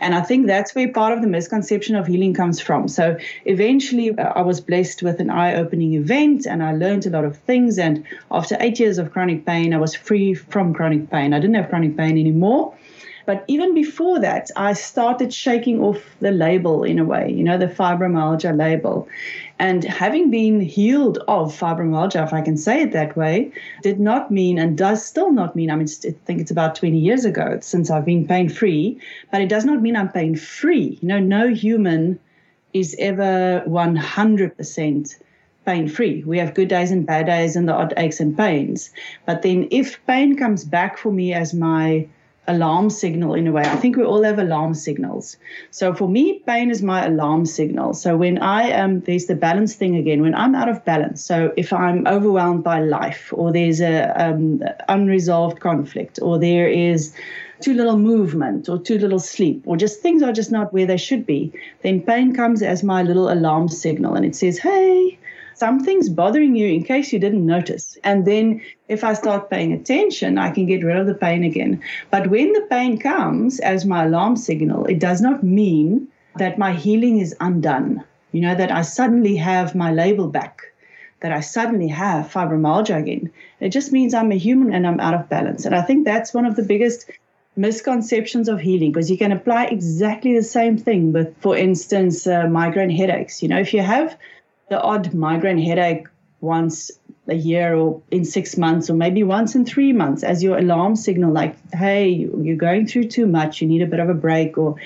And 0.00 0.14
I 0.14 0.22
think 0.22 0.46
that's 0.46 0.74
where 0.74 0.90
part 0.90 1.12
of 1.12 1.22
the 1.22 1.28
misconception 1.28 1.94
of 1.94 2.06
healing 2.06 2.34
comes 2.34 2.60
from. 2.60 2.88
So 2.88 3.18
eventually, 3.44 4.16
uh, 4.16 4.32
I 4.34 4.42
was 4.42 4.60
blessed 4.60 5.02
with 5.02 5.20
an 5.20 5.30
eye 5.30 5.54
opening 5.54 5.94
event 5.94 6.46
and 6.46 6.62
I 6.62 6.72
learned 6.72 7.06
a 7.06 7.10
lot 7.10 7.24
of 7.24 7.36
things. 7.36 7.78
And 7.78 8.04
after 8.30 8.56
eight 8.60 8.80
years 8.80 8.98
of 8.98 9.12
chronic 9.12 9.44
pain, 9.44 9.74
I 9.74 9.78
was 9.78 9.94
free 9.94 10.34
from 10.34 10.72
chronic 10.72 11.10
pain. 11.10 11.34
I 11.34 11.40
didn't 11.40 11.56
have 11.56 11.68
chronic 11.68 11.96
pain 11.96 12.16
anymore. 12.18 12.74
But 13.28 13.44
even 13.46 13.74
before 13.74 14.18
that, 14.20 14.50
I 14.56 14.72
started 14.72 15.34
shaking 15.34 15.82
off 15.82 16.02
the 16.18 16.30
label 16.30 16.82
in 16.82 16.98
a 16.98 17.04
way, 17.04 17.30
you 17.30 17.44
know, 17.44 17.58
the 17.58 17.66
fibromyalgia 17.66 18.56
label. 18.56 19.06
And 19.58 19.84
having 19.84 20.30
been 20.30 20.62
healed 20.62 21.18
of 21.28 21.54
fibromyalgia, 21.54 22.24
if 22.24 22.32
I 22.32 22.40
can 22.40 22.56
say 22.56 22.80
it 22.80 22.92
that 22.92 23.18
way, 23.18 23.52
did 23.82 24.00
not 24.00 24.30
mean 24.30 24.58
and 24.58 24.78
does 24.78 25.04
still 25.04 25.30
not 25.30 25.54
mean, 25.54 25.70
I 25.70 25.76
mean, 25.76 25.88
I 26.06 26.14
think 26.24 26.40
it's 26.40 26.50
about 26.50 26.74
20 26.76 26.96
years 26.96 27.26
ago 27.26 27.58
since 27.60 27.90
I've 27.90 28.06
been 28.06 28.26
pain 28.26 28.48
free, 28.48 28.98
but 29.30 29.42
it 29.42 29.50
does 29.50 29.66
not 29.66 29.82
mean 29.82 29.94
I'm 29.94 30.08
pain 30.08 30.34
free. 30.34 30.98
You 31.02 31.08
know, 31.08 31.20
no 31.20 31.52
human 31.52 32.18
is 32.72 32.96
ever 32.98 33.62
100% 33.66 35.16
pain 35.66 35.86
free. 35.86 36.24
We 36.24 36.38
have 36.38 36.54
good 36.54 36.68
days 36.68 36.90
and 36.90 37.04
bad 37.04 37.26
days 37.26 37.56
and 37.56 37.68
the 37.68 37.74
odd 37.74 37.92
aches 37.98 38.20
and 38.20 38.34
pains. 38.34 38.88
But 39.26 39.42
then 39.42 39.68
if 39.70 40.00
pain 40.06 40.34
comes 40.34 40.64
back 40.64 40.96
for 40.96 41.12
me 41.12 41.34
as 41.34 41.52
my 41.52 42.08
alarm 42.48 42.90
signal 42.90 43.34
in 43.34 43.46
a 43.46 43.52
way. 43.52 43.62
I 43.62 43.76
think 43.76 43.96
we 43.96 44.04
all 44.04 44.24
have 44.24 44.38
alarm 44.38 44.74
signals. 44.74 45.36
So 45.70 45.94
for 45.94 46.08
me, 46.08 46.42
pain 46.46 46.70
is 46.70 46.82
my 46.82 47.06
alarm 47.06 47.46
signal. 47.46 47.94
So 47.94 48.16
when 48.16 48.38
I 48.38 48.62
am, 48.64 49.00
there's 49.00 49.26
the 49.26 49.36
balance 49.36 49.74
thing 49.74 49.96
again, 49.96 50.22
when 50.22 50.34
I'm 50.34 50.54
out 50.54 50.68
of 50.68 50.84
balance. 50.84 51.24
So 51.24 51.52
if 51.56 51.72
I'm 51.72 52.06
overwhelmed 52.06 52.64
by 52.64 52.80
life, 52.80 53.32
or 53.32 53.52
there's 53.52 53.80
a 53.80 54.12
um, 54.20 54.62
unresolved 54.88 55.60
conflict, 55.60 56.18
or 56.20 56.38
there 56.38 56.68
is 56.68 57.14
too 57.60 57.74
little 57.74 57.98
movement, 57.98 58.68
or 58.68 58.78
too 58.78 58.98
little 58.98 59.18
sleep, 59.18 59.62
or 59.66 59.76
just 59.76 60.00
things 60.00 60.22
are 60.22 60.32
just 60.32 60.50
not 60.50 60.72
where 60.72 60.86
they 60.86 60.96
should 60.96 61.26
be, 61.26 61.52
then 61.82 62.00
pain 62.00 62.34
comes 62.34 62.62
as 62.62 62.82
my 62.82 63.02
little 63.02 63.30
alarm 63.30 63.68
signal 63.68 64.14
and 64.14 64.24
it 64.24 64.36
says, 64.36 64.58
hey, 64.58 65.17
something's 65.58 66.08
bothering 66.08 66.54
you 66.54 66.68
in 66.68 66.84
case 66.84 67.12
you 67.12 67.18
didn't 67.18 67.44
notice. 67.44 67.98
And 68.04 68.26
then 68.26 68.62
if 68.88 69.04
I 69.04 69.12
start 69.14 69.50
paying 69.50 69.72
attention, 69.72 70.38
I 70.38 70.50
can 70.50 70.66
get 70.66 70.84
rid 70.84 70.96
of 70.96 71.06
the 71.06 71.14
pain 71.14 71.44
again. 71.44 71.82
But 72.10 72.28
when 72.28 72.52
the 72.52 72.66
pain 72.70 72.98
comes 72.98 73.60
as 73.60 73.84
my 73.84 74.04
alarm 74.04 74.36
signal, 74.36 74.86
it 74.86 75.00
does 75.00 75.20
not 75.20 75.42
mean 75.42 76.08
that 76.36 76.58
my 76.58 76.72
healing 76.72 77.18
is 77.18 77.34
undone. 77.40 78.04
You 78.32 78.42
know, 78.42 78.54
that 78.54 78.70
I 78.70 78.82
suddenly 78.82 79.36
have 79.36 79.74
my 79.74 79.92
label 79.92 80.28
back, 80.28 80.60
that 81.20 81.32
I 81.32 81.40
suddenly 81.40 81.88
have 81.88 82.30
fibromyalgia 82.30 82.98
again. 82.98 83.32
It 83.60 83.70
just 83.70 83.90
means 83.90 84.14
I'm 84.14 84.32
a 84.32 84.36
human 84.36 84.72
and 84.72 84.86
I'm 84.86 85.00
out 85.00 85.14
of 85.14 85.28
balance. 85.28 85.64
And 85.64 85.74
I 85.74 85.82
think 85.82 86.04
that's 86.04 86.34
one 86.34 86.44
of 86.44 86.54
the 86.54 86.62
biggest 86.62 87.10
misconceptions 87.56 88.48
of 88.48 88.60
healing 88.60 88.92
because 88.92 89.10
you 89.10 89.18
can 89.18 89.32
apply 89.32 89.64
exactly 89.64 90.34
the 90.34 90.42
same 90.42 90.78
thing 90.78 91.12
with, 91.12 91.36
for 91.40 91.56
instance, 91.56 92.26
uh, 92.26 92.46
migraine 92.46 92.90
headaches. 92.90 93.42
You 93.42 93.48
know, 93.48 93.58
if 93.58 93.74
you 93.74 93.82
have 93.82 94.16
the 94.70 94.80
odd 94.80 95.14
migraine 95.14 95.58
headache 95.58 96.06
once 96.40 96.90
a 97.28 97.34
year 97.34 97.74
or 97.74 98.00
in 98.10 98.24
six 98.24 98.56
months 98.56 98.88
or 98.88 98.94
maybe 98.94 99.22
once 99.22 99.54
in 99.54 99.64
three 99.64 99.92
months 99.92 100.22
as 100.22 100.42
your 100.42 100.56
alarm 100.56 100.96
signal 100.96 101.32
like 101.32 101.54
hey 101.72 102.08
you're 102.08 102.56
going 102.56 102.86
through 102.86 103.04
too 103.04 103.26
much 103.26 103.60
you 103.60 103.68
need 103.68 103.82
a 103.82 103.86
bit 103.86 104.00
of 104.00 104.08
a 104.08 104.14
break 104.14 104.56
or 104.56 104.76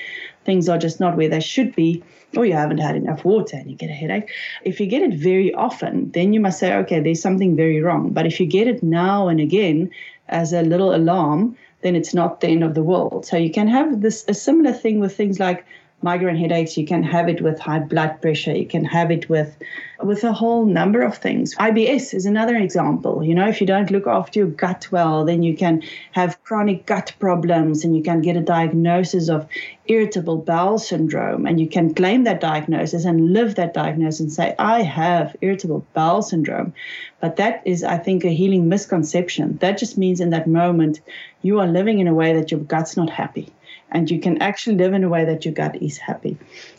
things 0.43 0.67
are 0.67 0.77
just 0.77 0.99
not 0.99 1.15
where 1.15 1.29
they 1.29 1.39
should 1.39 1.73
be 1.75 2.03
or 2.35 2.45
you 2.45 2.53
haven't 2.53 2.79
had 2.79 2.95
enough 2.95 3.23
water 3.23 3.55
and 3.57 3.69
you 3.69 3.77
get 3.77 3.89
a 3.89 3.93
headache. 3.93 4.29
If 4.63 4.79
you 4.79 4.87
get 4.87 5.03
it 5.03 5.13
very 5.13 5.53
often 5.53 6.11
then 6.11 6.33
you 6.33 6.39
must 6.39 6.59
say 6.59 6.73
okay 6.77 6.99
there's 6.99 7.21
something 7.21 7.55
very 7.55 7.81
wrong. 7.81 8.11
But 8.11 8.25
if 8.25 8.39
you 8.39 8.45
get 8.45 8.67
it 8.67 8.83
now 8.83 9.27
and 9.27 9.39
again 9.39 9.91
as 10.27 10.53
a 10.53 10.61
little 10.61 10.95
alarm 10.95 11.55
then 11.81 11.95
it's 11.95 12.13
not 12.13 12.39
the 12.39 12.47
end 12.47 12.63
of 12.63 12.75
the 12.75 12.83
world. 12.83 13.25
So 13.25 13.37
you 13.37 13.51
can 13.51 13.67
have 13.67 14.01
this 14.01 14.25
a 14.27 14.33
similar 14.33 14.73
thing 14.73 14.99
with 14.99 15.15
things 15.15 15.39
like 15.39 15.65
migraine 16.03 16.35
headaches. 16.35 16.77
You 16.77 16.85
can 16.85 17.03
have 17.03 17.29
it 17.29 17.41
with 17.41 17.59
high 17.59 17.79
blood 17.79 18.21
pressure. 18.21 18.55
You 18.55 18.67
can 18.67 18.85
have 18.85 19.11
it 19.11 19.29
with 19.29 19.57
with 20.01 20.23
a 20.23 20.33
whole 20.33 20.65
number 20.65 21.01
of 21.01 21.17
things. 21.17 21.55
IBS 21.55 22.13
is 22.13 22.25
another 22.25 22.57
example. 22.57 23.23
You 23.23 23.35
know, 23.35 23.47
if 23.47 23.61
you 23.61 23.67
don't 23.67 23.89
look 23.89 24.05
after 24.05 24.39
your 24.39 24.49
gut 24.49 24.89
well, 24.91 25.23
then 25.23 25.43
you 25.43 25.55
can 25.55 25.81
have 26.11 26.43
chronic 26.43 26.85
gut 26.85 27.13
problems 27.19 27.85
and 27.85 27.95
you 27.95 28.03
can 28.03 28.21
get 28.21 28.35
a 28.35 28.41
diagnosis 28.41 29.29
of 29.29 29.47
irritable 29.85 30.37
bowel 30.37 30.77
syndrome 30.77 31.45
and 31.45 31.59
you 31.59 31.67
can 31.67 31.93
claim 31.93 32.23
that 32.25 32.41
diagnosis 32.41 33.05
and 33.05 33.33
live 33.33 33.55
that 33.55 33.73
diagnosis 33.73 34.19
and 34.19 34.31
say, 34.31 34.55
I 34.59 34.81
have 34.81 35.35
irritable 35.41 35.85
bowel 35.93 36.21
syndrome. 36.21 36.73
But 37.19 37.37
that 37.37 37.61
is, 37.65 37.83
I 37.83 37.97
think, 37.97 38.25
a 38.25 38.29
healing 38.29 38.67
misconception. 38.67 39.57
That 39.57 39.77
just 39.77 39.97
means 39.97 40.19
in 40.19 40.31
that 40.31 40.47
moment 40.47 40.99
you 41.41 41.59
are 41.59 41.67
living 41.67 41.99
in 41.99 42.07
a 42.07 42.13
way 42.13 42.33
that 42.33 42.51
your 42.51 42.59
gut's 42.59 42.97
not 42.97 43.09
happy 43.09 43.53
and 43.93 44.09
you 44.09 44.19
can 44.19 44.41
actually 44.41 44.75
live 44.75 44.93
in 44.93 45.03
a 45.03 45.09
way 45.09 45.23
that 45.23 45.45
your 45.45 45.53
gut 45.53 45.81
is 45.81 45.97
happy. 45.97 46.37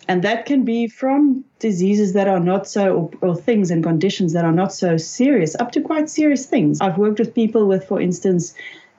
And 0.08 0.22
that 0.22 0.44
can 0.44 0.64
be 0.64 0.88
from 0.88 1.44
diseases 1.60 2.12
that 2.12 2.28
are 2.28 2.40
not 2.40 2.66
so, 2.66 3.10
or, 3.22 3.28
or, 3.28 3.36
things 3.36 3.70
and 3.70 3.82
conditions 3.82 4.32
that 4.32 4.44
are 4.44 4.52
not 4.52 4.72
so 4.72 4.96
serious, 4.96 5.56
up 5.58 5.72
to 5.72 5.80
quite 5.80 6.10
serious 6.10 6.44
things. 6.44 6.80
I've 6.80 6.98
worked 6.98 7.20
with 7.20 7.34
people 7.34 7.66
with, 7.66 7.86
for 7.86 8.00
instance, 8.00 8.54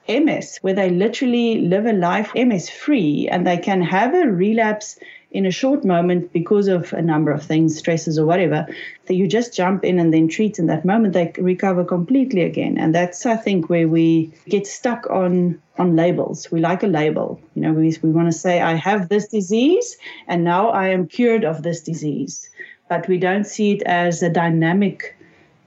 MS, 0.08 0.58
where 0.62 0.74
they 0.74 0.88
literally 0.88 1.60
live 1.60 1.86
a 1.86 1.92
life 1.92 2.32
MS 2.34 2.70
free 2.70 3.28
and 3.30 3.46
they 3.46 3.58
can 3.58 3.82
have 3.82 4.14
a 4.14 4.26
relapse 4.26 4.98
in 5.30 5.44
a 5.44 5.50
short 5.50 5.84
moment 5.84 6.32
because 6.32 6.68
of 6.68 6.92
a 6.92 7.02
number 7.02 7.30
of 7.30 7.42
things, 7.42 7.76
stresses 7.76 8.18
or 8.18 8.24
whatever, 8.24 8.66
that 9.06 9.14
you 9.14 9.26
just 9.26 9.54
jump 9.54 9.84
in 9.84 9.98
and 9.98 10.12
then 10.14 10.28
treat 10.28 10.58
in 10.58 10.66
that 10.66 10.84
moment, 10.84 11.14
they 11.14 11.32
recover 11.38 11.84
completely 11.84 12.42
again. 12.42 12.78
And 12.78 12.94
that's, 12.94 13.26
I 13.26 13.36
think, 13.36 13.68
where 13.68 13.88
we 13.88 14.32
get 14.48 14.66
stuck 14.66 15.08
on 15.10 15.60
on 15.78 15.94
labels. 15.94 16.50
We 16.50 16.60
like 16.60 16.82
a 16.82 16.86
label. 16.86 17.38
You 17.54 17.62
know, 17.62 17.72
we, 17.72 17.94
we 18.02 18.10
want 18.10 18.32
to 18.32 18.38
say, 18.38 18.62
I 18.62 18.74
have 18.74 19.10
this 19.10 19.28
disease 19.28 19.98
and 20.26 20.42
now 20.42 20.70
I 20.70 20.88
am 20.88 21.06
cured 21.06 21.44
of 21.44 21.62
this 21.62 21.82
disease. 21.82 22.48
But 22.88 23.06
we 23.08 23.18
don't 23.18 23.44
see 23.44 23.72
it 23.72 23.82
as 23.82 24.22
a 24.22 24.30
dynamic 24.30 25.16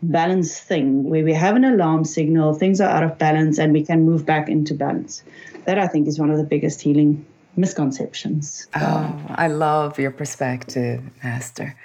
balance 0.01 0.59
thing 0.59 1.03
where 1.03 1.23
we 1.23 1.33
have 1.33 1.55
an 1.55 1.65
alarm 1.65 2.05
signal, 2.05 2.53
things 2.53 2.79
are 2.81 2.89
out 2.89 3.03
of 3.03 3.17
balance, 3.17 3.59
and 3.59 3.73
we 3.73 3.83
can 3.83 4.03
move 4.03 4.25
back 4.25 4.49
into 4.49 4.73
balance. 4.73 5.21
That 5.65 5.77
I 5.77 5.87
think 5.87 6.07
is 6.07 6.17
one 6.17 6.31
of 6.31 6.37
the 6.37 6.43
biggest 6.43 6.81
healing 6.81 7.25
misconceptions. 7.55 8.67
Oh, 8.75 9.25
I 9.29 9.47
love 9.47 9.99
your 9.99 10.11
perspective, 10.11 11.01
Esther. 11.23 11.75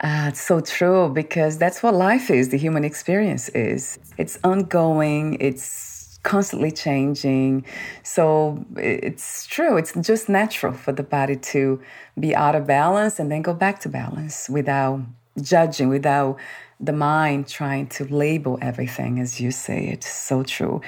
Uh, 0.00 0.26
it's 0.28 0.40
so 0.40 0.60
true 0.60 1.08
because 1.08 1.56
that's 1.56 1.82
what 1.82 1.94
life 1.94 2.30
is, 2.30 2.48
the 2.50 2.58
human 2.58 2.84
experience 2.84 3.48
is. 3.50 3.98
It's 4.18 4.38
ongoing, 4.44 5.36
it's 5.40 6.18
constantly 6.24 6.72
changing. 6.72 7.64
So 8.02 8.64
it's 8.76 9.46
true, 9.46 9.76
it's 9.76 9.92
just 10.00 10.28
natural 10.28 10.72
for 10.72 10.92
the 10.92 11.04
body 11.04 11.36
to 11.36 11.80
be 12.18 12.34
out 12.34 12.54
of 12.54 12.66
balance 12.66 13.18
and 13.20 13.30
then 13.30 13.42
go 13.42 13.54
back 13.54 13.80
to 13.80 13.88
balance 13.88 14.48
without 14.48 15.00
judging, 15.40 15.88
without 15.88 16.38
the 16.80 16.92
mind 16.92 17.48
trying 17.48 17.86
to 17.86 18.04
label 18.04 18.58
everything, 18.60 19.20
as 19.20 19.40
you 19.40 19.50
say. 19.50 19.88
It's 19.88 20.10
so 20.10 20.42
true. 20.42 20.80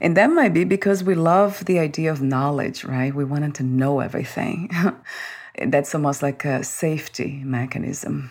And 0.00 0.16
that 0.16 0.30
might 0.30 0.52
be 0.54 0.64
because 0.64 1.04
we 1.04 1.14
love 1.14 1.64
the 1.64 1.78
idea 1.78 2.10
of 2.10 2.20
knowledge, 2.20 2.84
right? 2.84 3.14
We 3.14 3.24
wanted 3.24 3.54
to 3.56 3.62
know 3.62 4.00
everything. 4.00 4.70
That's 5.66 5.94
almost 5.94 6.22
like 6.22 6.44
a 6.44 6.62
safety 6.64 7.42
mechanism. 7.44 8.30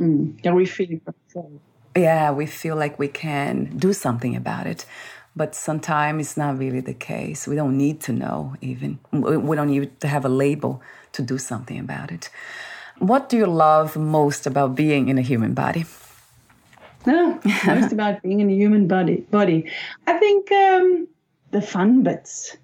Mm. 0.00 0.38
Yeah, 0.42 0.52
we 0.52 0.66
feel 0.66 1.00
control. 1.00 1.60
Yeah, 1.96 2.30
we 2.30 2.46
feel 2.46 2.76
like 2.76 2.98
we 2.98 3.08
can 3.08 3.76
do 3.76 3.92
something 3.92 4.36
about 4.36 4.66
it. 4.66 4.86
But 5.34 5.54
sometimes 5.54 6.26
it's 6.26 6.36
not 6.36 6.58
really 6.58 6.80
the 6.80 6.94
case. 6.94 7.46
We 7.46 7.54
don't 7.54 7.76
need 7.76 8.00
to 8.02 8.12
know, 8.12 8.54
even. 8.60 8.98
We 9.12 9.56
don't 9.56 9.70
need 9.70 10.00
to 10.00 10.08
have 10.08 10.24
a 10.24 10.28
label 10.28 10.82
to 11.12 11.22
do 11.22 11.38
something 11.38 11.78
about 11.78 12.10
it. 12.10 12.28
What 12.98 13.28
do 13.28 13.36
you 13.36 13.46
love 13.46 13.96
most 13.96 14.46
about 14.46 14.74
being 14.74 15.08
in 15.08 15.18
a 15.18 15.22
human 15.22 15.54
body? 15.54 15.84
No, 17.08 17.40
most 17.66 17.90
about 17.90 18.22
being 18.22 18.40
in 18.40 18.50
a 18.50 18.54
human 18.54 18.86
body. 18.86 19.24
Body. 19.30 19.70
I 20.06 20.18
think 20.18 20.52
um, 20.52 21.08
the 21.52 21.62
fun 21.62 22.02
bits. 22.02 22.54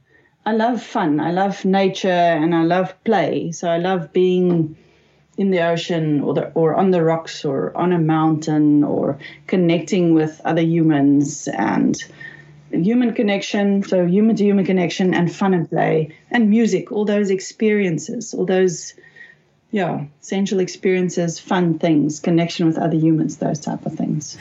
I 0.44 0.52
love 0.52 0.82
fun. 0.82 1.18
I 1.18 1.30
love 1.30 1.64
nature 1.64 2.10
and 2.42 2.54
I 2.54 2.64
love 2.64 2.92
play. 3.04 3.52
So 3.52 3.70
I 3.70 3.78
love 3.78 4.12
being 4.12 4.76
in 5.38 5.50
the 5.50 5.62
ocean 5.66 6.20
or 6.20 6.34
the, 6.34 6.52
or 6.52 6.74
on 6.74 6.90
the 6.90 7.02
rocks 7.02 7.42
or 7.46 7.74
on 7.74 7.94
a 7.94 7.98
mountain 7.98 8.84
or 8.84 9.18
connecting 9.46 10.12
with 10.12 10.42
other 10.44 10.60
humans 10.60 11.48
and 11.48 11.96
human 12.70 13.14
connection. 13.14 13.82
So 13.82 14.04
human 14.04 14.36
to 14.36 14.44
human 14.44 14.66
connection 14.66 15.14
and 15.14 15.34
fun 15.34 15.54
and 15.54 15.70
play 15.70 16.14
and 16.30 16.50
music. 16.50 16.92
All 16.92 17.06
those 17.06 17.30
experiences. 17.30 18.34
All 18.34 18.44
those 18.44 18.92
yeah, 19.74 20.04
sensual 20.20 20.60
experiences, 20.60 21.40
fun 21.40 21.80
things, 21.80 22.20
connection 22.20 22.64
with 22.64 22.78
other 22.78 22.96
humans, 22.96 23.38
those 23.38 23.58
type 23.58 23.84
of 23.84 23.94
things. 23.94 24.38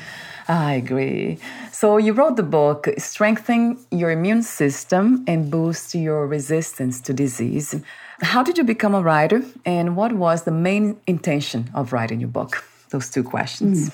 I 0.48 0.74
agree. 0.74 1.40
So 1.72 1.98
you 1.98 2.13
wrote 2.13 2.36
the 2.36 2.44
book 2.44 2.88
Strengthen 3.00 3.84
Your 3.90 4.12
Immune 4.12 4.44
System 4.44 5.25
and 5.25 5.50
Boost 5.50 5.96
Your 5.96 6.28
Resistance 6.28 7.02
to 7.02 7.13
Disease. 7.16 7.74
How 8.22 8.44
did 8.44 8.60
you 8.60 8.63
become 8.63 8.94
a 8.94 9.02
writer 9.02 9.42
and 9.66 9.96
what 9.96 10.13
was 10.13 10.44
the 10.44 10.52
main 10.52 11.00
intention 11.08 11.72
of 11.74 11.94
writing 11.94 12.20
your 12.20 12.30
book? 12.30 12.63
Those 12.92 13.10
two 13.10 13.24
questions. 13.24 13.90
Mm. 13.90 13.94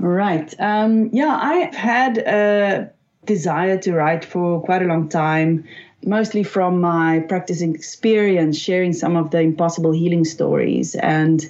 Right. 0.00 0.52
Um, 0.58 1.10
yeah, 1.12 1.38
I've 1.40 1.76
had 1.76 2.18
a 2.18 2.90
desire 3.24 3.78
to 3.78 3.92
write 3.92 4.24
for 4.24 4.60
quite 4.62 4.82
a 4.82 4.86
long 4.86 5.08
time 5.08 5.64
mostly 6.06 6.42
from 6.42 6.80
my 6.80 7.20
practicing 7.28 7.74
experience, 7.74 8.56
sharing 8.56 8.92
some 8.92 9.16
of 9.16 9.30
the 9.30 9.40
impossible 9.40 9.92
healing 9.92 10.24
stories 10.24 10.94
and 10.94 11.44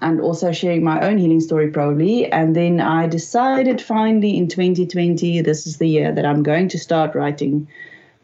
and 0.00 0.20
also 0.20 0.52
sharing 0.52 0.84
my 0.84 1.00
own 1.00 1.18
healing 1.18 1.40
story 1.40 1.70
probably. 1.70 2.30
And 2.30 2.54
then 2.54 2.80
I 2.80 3.06
decided 3.06 3.80
finally 3.80 4.36
in 4.36 4.48
2020, 4.48 5.40
this 5.40 5.66
is 5.66 5.78
the 5.78 5.88
year 5.88 6.12
that 6.12 6.26
I'm 6.26 6.42
going 6.42 6.68
to 6.68 6.78
start 6.78 7.14
writing 7.14 7.66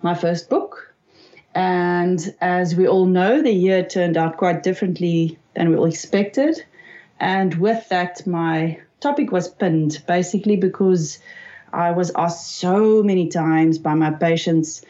my 0.03 0.15
first 0.15 0.51
book. 0.51 0.95
And 1.55 2.35
as 2.41 2.75
we 2.75 2.87
all 2.87 3.07
know, 3.07 3.43
the 3.43 3.53
year 3.53 3.85
turned 3.85 4.17
out 4.17 4.37
quite 4.37 4.63
differently 4.63 5.39
than 5.55 5.71
we 5.71 5.77
all 5.77 5.87
expected. 5.87 6.63
And 7.19 7.55
with 7.55 7.89
that, 7.89 8.27
my 8.27 8.79
topic 9.01 9.33
was 9.33 9.49
pinned 9.49 10.03
basically 10.07 10.57
because 10.57 11.19
I 11.73 11.91
was 11.93 12.13
asked 12.17 12.57
so 12.57 13.03
many 13.03 13.29
times 13.29 13.79
by 13.79 13.95
my 13.95 14.11
patients 14.11 14.85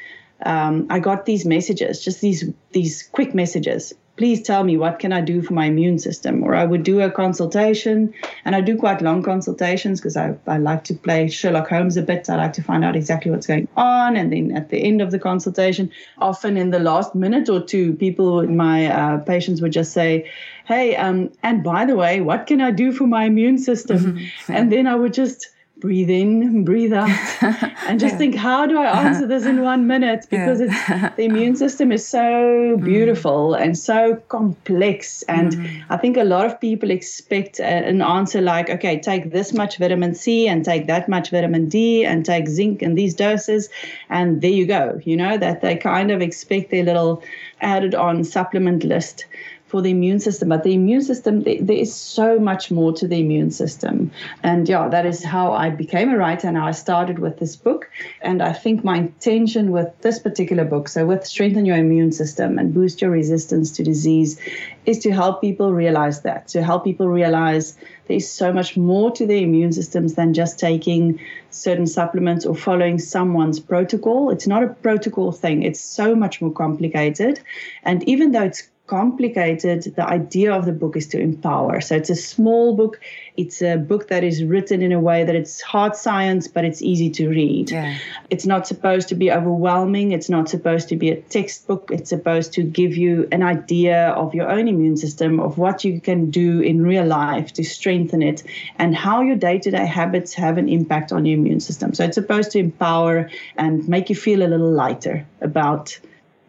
um, 0.45 0.87
I 0.91 0.99
got 0.99 1.27
these 1.27 1.45
messages, 1.45 2.03
just 2.05 2.21
these 2.21 2.45
these 2.73 3.03
quick 3.03 3.35
messages. 3.35 3.93
Please 4.17 4.43
tell 4.43 4.63
me 4.63 4.77
what 4.77 4.99
can 4.99 5.11
I 5.11 5.23
do 5.23 5.41
for 5.41 5.55
my 5.55 5.65
immune 5.65 5.99
system? 5.99 6.45
Or 6.45 6.55
I 6.55 6.67
would 6.67 6.83
do 6.83 7.01
a 7.01 7.11
consultation, 7.11 8.13
and 8.45 8.55
I 8.55 8.61
do 8.61 8.77
quite 8.77 9.01
long 9.01 9.23
consultations 9.23 10.01
because 10.01 10.17
I, 10.17 10.37
I 10.47 10.59
like 10.59 10.85
to 10.85 10.95
play 10.95 11.29
Sherlock 11.29 11.69
Holmes 11.69 11.97
a 11.97 12.03
bit. 12.03 12.29
I 12.29 12.37
like 12.37 12.53
to 12.55 12.63
find 12.63 12.85
out 12.85 12.95
exactly 12.95 13.31
what's 13.31 13.47
going 13.47 13.69
on, 13.77 14.17
and 14.17 14.33
then 14.33 14.53
at 14.53 14.69
the 14.69 14.79
end 14.79 15.01
of 15.01 15.11
the 15.11 15.19
consultation, 15.19 15.91
often 16.19 16.57
in 16.57 16.71
the 16.71 16.79
last 16.79 17.15
minute 17.15 17.49
or 17.49 17.63
two, 17.63 17.95
people, 17.95 18.41
in 18.41 18.57
my 18.57 18.87
uh, 18.87 19.19
patients 19.19 19.63
would 19.63 19.73
just 19.73 19.93
say, 19.93 20.31
"Hey, 20.67 20.95
um, 20.97 21.33
and 21.43 21.65
by 21.65 21.87
the 21.87 21.97
way, 21.97 22.21
what 22.21 22.47
can 22.47 22.61
I 22.61 22.71
do 22.71 22.93
for 22.93 23.07
my 23.07 23.25
immune 23.25 23.59
system?" 23.59 24.19
and 24.49 24.71
then 24.71 24.87
I 24.87 24.95
would 24.95 25.15
just 25.15 25.49
breathe 25.83 26.11
in, 26.11 26.65
breathe 26.65 26.93
out, 26.93 27.11
and 27.89 27.99
just 27.99 28.17
think, 28.17 28.37
how 28.37 28.67
do 28.67 28.79
I 28.79 29.05
answer 29.05 29.27
this 29.27 29.45
in 29.45 29.63
one 29.63 29.89
minute? 29.89 30.29
Because 30.31 30.61
yeah. 30.61 31.13
the 31.17 31.25
immune 31.25 31.57
system 31.57 31.91
is 31.91 32.07
so 32.07 32.21
mm. 32.21 32.85
beautiful 32.85 33.49
mm. 33.49 33.61
and 33.61 33.77
so 33.77 34.15
complex. 34.29 35.25
And 35.25 35.53
mm. 35.53 35.85
I 35.91 35.97
think 35.97 36.17
a 36.17 36.23
lot 36.23 36.47
of 36.47 36.61
people 36.61 36.93
expect 36.93 37.59
an 37.59 38.01
answer 38.01 38.41
like, 38.41 38.71
okay, 38.71 39.01
take 39.01 39.33
this 39.33 39.53
much 39.53 39.79
vitamin 39.79 40.15
C 40.15 40.47
and 40.47 40.65
take 40.65 40.87
that 40.87 41.09
much 41.09 41.31
vitamin 41.31 41.69
D 41.69 42.05
and 42.05 42.25
take 42.25 42.49
zinc 42.49 42.81
in 42.81 42.95
these 42.95 43.13
doses, 43.13 43.69
and 44.09 44.41
there 44.41 44.53
you 44.53 44.67
go. 44.67 45.01
You 45.03 45.17
know, 45.17 45.37
that 45.37 45.63
they 45.63 45.75
kind 45.75 46.13
of 46.13 46.23
expect 46.23 46.71
their 46.71 46.85
little 46.85 47.25
added 47.61 47.97
on 47.97 48.23
supplement 48.23 48.85
list 48.85 49.27
for 49.73 49.81
the 49.81 49.91
immune 49.91 50.21
system. 50.21 50.51
But 50.51 50.65
the 50.65 50.75
immune 50.75 51.01
system, 51.01 51.45
there, 51.45 51.57
there 51.59 51.79
is 51.79 51.95
so 51.95 52.39
much 52.39 52.71
more 52.71 52.93
to 52.93 53.09
the 53.09 53.19
immune 53.19 53.51
system. 53.51 54.11
And 54.43 54.69
yeah, 54.69 54.87
that 54.89 55.07
is 55.07 55.25
how 55.25 55.53
I 55.53 55.71
became 55.71 56.11
a 56.11 56.19
writer. 56.19 56.47
And 56.47 56.59
I 56.59 56.73
started 56.73 57.19
with 57.19 57.39
this 57.39 57.57
book. 57.57 57.89
And 58.21 58.43
I 58.43 58.53
think 58.53 58.85
my 58.85 58.99
intention 58.99 59.73
with 59.73 59.89
this 60.03 60.19
particular 60.19 60.67
book, 60.67 60.89
so 60.89 61.07
with 61.07 61.27
Strengthen 61.27 61.65
Your 61.65 61.79
Immune 61.79 62.13
System 62.13 62.59
and 62.59 62.75
Boost 62.75 63.01
Your 63.01 63.11
Resistance 63.11 63.71
to 63.73 63.83
Disease, 63.83 64.39
is 64.85 64.99
to 64.99 65.11
help 65.11 65.41
people 65.41 65.73
realize 65.73 66.21
that, 66.21 66.49
to 66.49 66.63
help 66.63 66.85
people 66.85 67.09
realize 67.09 67.75
there's 68.09 68.29
so 68.29 68.53
much 68.53 68.77
more 68.77 69.11
to 69.13 69.27
the 69.27 69.43
immune 69.43 69.73
systems 69.73 70.17
than 70.17 70.35
just 70.35 70.59
taking 70.59 71.19
certain 71.49 71.87
supplements 71.87 72.45
or 72.45 72.55
following 72.55 72.99
someone's 72.99 73.59
protocol. 73.59 74.29
It's 74.29 74.47
not 74.47 74.63
a 74.63 74.69
protocol 74.69 75.33
thing, 75.33 75.63
it's 75.63 75.81
so 75.81 76.15
much 76.15 76.43
more 76.43 76.53
complicated. 76.53 77.41
And 77.85 78.07
even 78.07 78.33
though 78.33 78.43
it's 78.43 78.69
complicated, 78.93 79.85
the 79.97 80.07
idea 80.07 80.53
of 80.53 80.67
the 80.67 80.73
book 80.73 80.99
is 80.99 81.07
to 81.07 81.19
empower. 81.19 81.81
So 81.81 81.97
it's 81.97 82.11
a 82.11 82.15
small 82.15 82.77
book. 82.77 83.01
It's 83.39 83.63
a 83.63 83.77
book 83.77 84.09
that 84.09 84.23
is 84.23 84.45
written 84.45 84.83
in 84.83 84.93
a 84.93 85.01
way 85.01 85.25
that 85.25 85.35
it's 85.35 85.63
hard 85.63 85.97
science, 85.97 86.47
but 86.47 86.67
it's 86.67 86.83
easy 86.83 87.09
to 87.13 87.31
read. 87.31 87.71
Yeah. 87.71 87.97
It's 88.29 88.45
not 88.45 88.67
supposed 88.67 89.09
to 89.09 89.15
be 89.15 89.33
overwhelming. 89.33 90.13
It's 90.13 90.29
not 90.29 90.51
supposed 90.51 90.91
to 90.91 90.97
be 90.97 91.09
a 91.09 91.17
textbook. 91.17 91.91
It's 91.91 92.11
supposed 92.11 92.53
to 92.53 92.63
give 92.63 92.95
you 92.95 93.27
an 93.33 93.43
idea 93.43 94.11
of 94.11 94.35
your 94.35 94.51
own 94.51 94.69
immune 94.69 94.99
system, 94.99 95.41
of 95.41 95.57
what 95.57 95.85
you 95.85 95.99
can 95.99 96.31
do 96.31 96.61
in 96.61 96.83
real 96.83 97.07
life 97.07 97.55
to 97.55 97.65
strengthen 97.65 98.21
it, 98.21 98.43
and 98.77 98.95
how 98.95 99.23
your 99.23 99.37
day 99.37 99.59
to 99.61 99.71
day 99.71 99.87
habits 99.87 100.35
have 100.35 100.59
an 100.59 100.69
impact 100.69 101.13
on 101.13 101.25
your 101.25 101.39
immune 101.39 101.61
system. 101.61 101.95
So 101.95 102.05
it's 102.05 102.17
supposed 102.17 102.51
to 102.51 102.59
empower 102.59 103.31
and 103.57 103.89
make 103.89 104.11
you 104.11 104.17
feel 104.17 104.43
a 104.43 104.49
little 104.49 104.71
lighter 104.71 105.27
about 105.41 105.99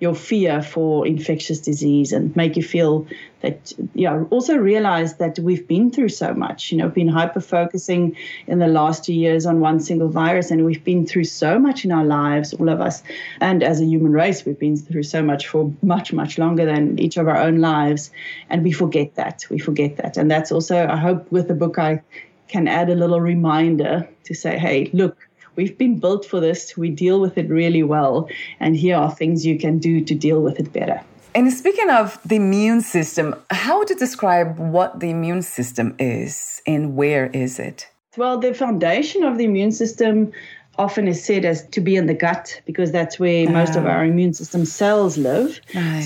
your 0.04 0.14
fear 0.14 0.62
for 0.62 1.08
infectious 1.08 1.60
disease 1.60 2.12
and 2.12 2.36
make 2.36 2.58
you 2.58 2.62
feel 2.62 3.08
that 3.40 3.72
you 3.96 4.06
know 4.06 4.28
also 4.32 4.58
realize 4.58 5.16
that 5.16 5.40
we've 5.40 5.66
been 5.66 5.90
through 5.90 6.10
so 6.10 6.34
much 6.34 6.74
you 6.74 6.78
know 6.78 6.90
been 6.90 7.08
hyper 7.08 7.40
focusing 7.40 8.14
in 8.48 8.60
the 8.60 8.68
last 8.68 9.06
two 9.06 9.14
years 9.14 9.46
on 9.46 9.62
one 9.62 9.80
single 9.80 10.10
virus 10.10 10.52
and 10.52 10.66
we've 10.66 10.84
been 10.84 11.08
through 11.08 11.24
so 11.24 11.58
much 11.58 11.86
in 11.86 11.92
our 11.94 12.04
lives 12.04 12.54
all 12.54 12.68
of 12.68 12.82
us. 12.82 13.02
And 13.40 13.64
as 13.64 13.80
a 13.80 13.86
human 13.86 14.12
race 14.12 14.46
we've 14.46 14.60
been 14.60 14.76
through 14.76 15.04
so 15.04 15.24
much 15.24 15.48
for 15.48 15.72
much 15.82 16.12
much 16.12 16.38
longer 16.38 16.66
than 16.66 17.00
each 17.00 17.16
of 17.16 17.30
our 17.30 17.38
own 17.38 17.58
lives. 17.60 18.12
And 18.50 18.62
we 18.62 18.74
forget 18.74 19.16
that 19.16 19.46
we 19.50 19.58
forget 19.58 19.96
that. 19.98 20.18
And 20.18 20.30
that's 20.30 20.52
also 20.52 20.86
i 20.96 20.98
hope 20.98 21.32
with 21.32 21.48
the 21.48 21.60
book 21.64 21.80
i 21.80 22.02
can 22.50 22.68
add 22.68 22.90
a 22.90 22.96
little 22.96 23.22
reminder 23.22 23.94
to 24.26 24.34
say 24.34 24.60
hey 24.60 24.90
look 24.92 25.16
we've 25.56 25.78
been 25.78 26.00
built 26.00 26.26
for 26.26 26.40
this. 26.40 26.76
We 26.78 26.90
deal 26.90 27.20
with 27.20 27.38
it 27.38 27.50
really 27.50 27.84
well. 27.84 28.30
And 28.60 28.76
here 28.76 28.98
are 28.98 29.12
things 29.12 29.46
you 29.46 29.58
can 29.58 29.80
do 29.80 30.04
to 30.04 30.16
deal 30.16 30.42
with 30.42 30.60
it 30.60 30.72
better. 30.74 31.02
And 31.36 31.52
speaking 31.52 31.90
of 31.90 32.20
the 32.24 32.36
immune 32.36 32.82
system, 32.82 33.36
how 33.50 33.80
would 33.80 33.90
you 33.90 33.96
describe 33.96 34.60
what 34.60 35.00
the 35.00 35.10
immune 35.10 35.42
system 35.42 35.96
is 35.98 36.62
and 36.68 36.96
where 36.96 37.28
is 37.28 37.60
it? 37.60 37.88
Well, 38.16 38.38
the 38.38 38.54
foundation 38.54 39.24
of 39.24 39.40
the 39.40 39.46
immune 39.46 39.72
system 39.72 40.32
often 40.78 41.08
is 41.08 41.24
said 41.24 41.46
as 41.46 41.68
to 41.70 41.82
be 41.82 41.96
in 41.96 42.06
the 42.06 42.14
gut 42.14 42.62
because 42.66 42.92
that's 42.92 43.20
where 43.20 43.50
most 43.50 43.76
of 43.76 43.86
ah. 43.86 43.90
our 43.90 44.06
immune 44.06 44.34
system 44.34 44.66
cells 44.66 45.18
live. 45.18 45.60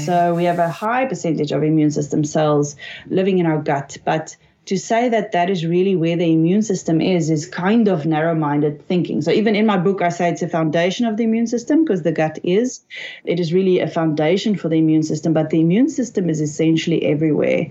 So 0.06 0.34
we 0.34 0.44
have 0.46 0.60
a 0.60 0.70
high 0.70 1.06
percentage 1.06 1.52
of 1.52 1.64
immune 1.64 1.92
system 1.92 2.24
cells 2.24 2.76
living 3.08 3.40
in 3.40 3.46
our 3.46 3.62
gut, 3.62 3.98
but 4.06 4.36
to 4.68 4.78
say 4.78 5.08
that 5.08 5.32
that 5.32 5.50
is 5.50 5.66
really 5.66 5.96
where 5.96 6.18
the 6.18 6.32
immune 6.32 6.62
system 6.62 7.00
is 7.00 7.30
is 7.30 7.46
kind 7.46 7.88
of 7.88 8.06
narrow-minded 8.06 8.86
thinking. 8.88 9.22
So 9.22 9.32
even 9.32 9.56
in 9.56 9.66
my 9.66 9.78
book 9.78 10.02
i 10.02 10.10
say 10.10 10.30
it's 10.30 10.42
a 10.42 10.50
foundation 10.50 11.06
of 11.06 11.18
the 11.18 11.24
immune 11.24 11.48
system 11.48 11.84
because 11.84 12.04
the 12.04 12.12
gut 12.12 12.38
is. 12.44 12.82
It 13.24 13.40
is 13.40 13.54
really 13.54 13.80
a 13.80 13.88
foundation 13.88 14.56
for 14.56 14.70
the 14.70 14.78
immune 14.78 15.04
system 15.04 15.34
but 15.34 15.50
the 15.50 15.62
immune 15.62 15.90
system 15.90 16.30
is 16.30 16.42
essentially 16.42 17.04
everywhere 17.06 17.68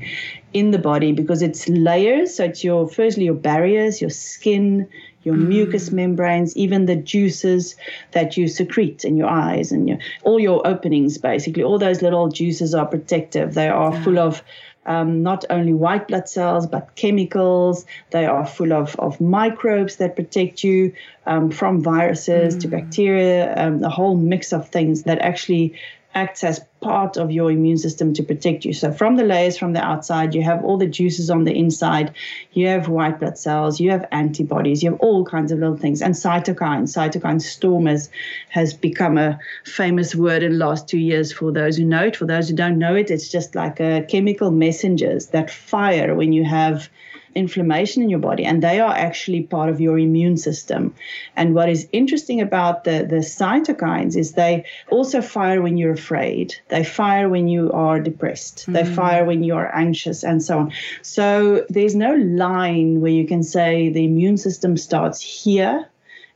in 0.54 0.70
the 0.70 0.78
body 0.78 1.12
because 1.12 1.42
it's 1.42 1.68
layers. 1.68 2.34
So 2.34 2.44
it's 2.44 2.64
your 2.64 2.88
firstly 2.88 3.24
your 3.24 3.34
barriers 3.34 4.00
your 4.00 4.10
skin 4.10 4.88
your 5.26 5.34
mm. 5.34 5.48
mucous 5.48 5.90
membranes, 5.90 6.56
even 6.56 6.86
the 6.86 6.94
juices 6.94 7.74
that 8.12 8.36
you 8.36 8.46
secrete 8.46 9.04
in 9.04 9.16
your 9.16 9.28
eyes 9.28 9.72
and 9.72 9.88
your, 9.88 9.98
all 10.22 10.38
your 10.38 10.64
openings, 10.64 11.18
basically, 11.18 11.64
all 11.64 11.78
those 11.78 12.00
little 12.00 12.28
juices 12.28 12.74
are 12.74 12.86
protective. 12.86 13.54
They 13.54 13.66
are 13.66 13.92
full 14.04 14.20
of 14.20 14.40
um, 14.86 15.22
not 15.22 15.44
only 15.50 15.72
white 15.72 16.08
blood 16.08 16.28
cells, 16.28 16.66
but 16.66 16.94
chemicals. 16.94 17.84
They 18.10 18.26
are 18.26 18.46
full 18.46 18.72
of, 18.72 18.96
of 18.96 19.20
microbes 19.20 19.96
that 19.96 20.16
protect 20.16 20.64
you 20.64 20.92
um, 21.26 21.50
from 21.50 21.82
viruses 21.82 22.56
mm. 22.56 22.60
to 22.60 22.68
bacteria, 22.68 23.54
um, 23.56 23.82
a 23.82 23.90
whole 23.90 24.16
mix 24.16 24.52
of 24.52 24.68
things 24.68 25.02
that 25.02 25.18
actually 25.18 25.74
acts 26.16 26.42
as 26.42 26.60
part 26.80 27.18
of 27.18 27.30
your 27.30 27.50
immune 27.50 27.76
system 27.76 28.14
to 28.14 28.22
protect 28.22 28.64
you. 28.64 28.72
So 28.72 28.90
from 28.90 29.16
the 29.16 29.22
layers 29.22 29.58
from 29.58 29.74
the 29.74 29.84
outside, 29.84 30.34
you 30.34 30.42
have 30.42 30.64
all 30.64 30.78
the 30.78 30.86
juices 30.86 31.28
on 31.30 31.44
the 31.44 31.54
inside. 31.54 32.14
You 32.52 32.68
have 32.68 32.88
white 32.88 33.20
blood 33.20 33.36
cells, 33.36 33.78
you 33.78 33.90
have 33.90 34.08
antibodies, 34.12 34.82
you 34.82 34.92
have 34.92 35.00
all 35.00 35.26
kinds 35.26 35.52
of 35.52 35.58
little 35.58 35.76
things. 35.76 36.00
And 36.00 36.14
cytokines, 36.14 36.96
cytokine 36.96 37.42
storm 37.42 37.84
has, 37.84 38.08
has 38.48 38.72
become 38.72 39.18
a 39.18 39.38
famous 39.64 40.14
word 40.14 40.42
in 40.42 40.52
the 40.52 40.58
last 40.58 40.88
two 40.88 40.98
years 40.98 41.32
for 41.32 41.52
those 41.52 41.76
who 41.76 41.84
know 41.84 42.04
it. 42.04 42.16
For 42.16 42.24
those 42.24 42.48
who 42.48 42.56
don't 42.56 42.78
know 42.78 42.94
it, 42.94 43.10
it's 43.10 43.28
just 43.28 43.54
like 43.54 43.78
a 43.78 44.02
chemical 44.08 44.50
messengers 44.50 45.26
that 45.28 45.50
fire 45.50 46.14
when 46.14 46.32
you 46.32 46.44
have 46.44 46.88
inflammation 47.36 48.02
in 48.02 48.10
your 48.10 48.18
body, 48.18 48.44
and 48.44 48.62
they 48.62 48.80
are 48.80 48.94
actually 48.94 49.42
part 49.42 49.68
of 49.68 49.80
your 49.80 49.98
immune 49.98 50.36
system. 50.36 50.94
And 51.36 51.54
what 51.54 51.68
is 51.68 51.88
interesting 51.92 52.40
about 52.40 52.84
the, 52.84 53.06
the 53.08 53.16
cytokines 53.16 54.16
is 54.16 54.32
they 54.32 54.64
also 54.90 55.20
fire 55.20 55.62
when 55.62 55.76
you're 55.76 55.92
afraid, 55.92 56.54
they 56.68 56.82
fire 56.82 57.28
when 57.28 57.46
you 57.46 57.70
are 57.72 58.00
depressed, 58.00 58.56
mm-hmm. 58.58 58.72
they 58.72 58.84
fire 58.84 59.24
when 59.24 59.44
you 59.44 59.54
are 59.54 59.72
anxious, 59.74 60.24
and 60.24 60.42
so 60.42 60.58
on. 60.58 60.72
So 61.02 61.64
there's 61.68 61.94
no 61.94 62.14
line 62.14 63.00
where 63.00 63.12
you 63.12 63.26
can 63.26 63.42
say 63.42 63.90
the 63.90 64.04
immune 64.04 64.38
system 64.38 64.76
starts 64.76 65.20
here 65.20 65.88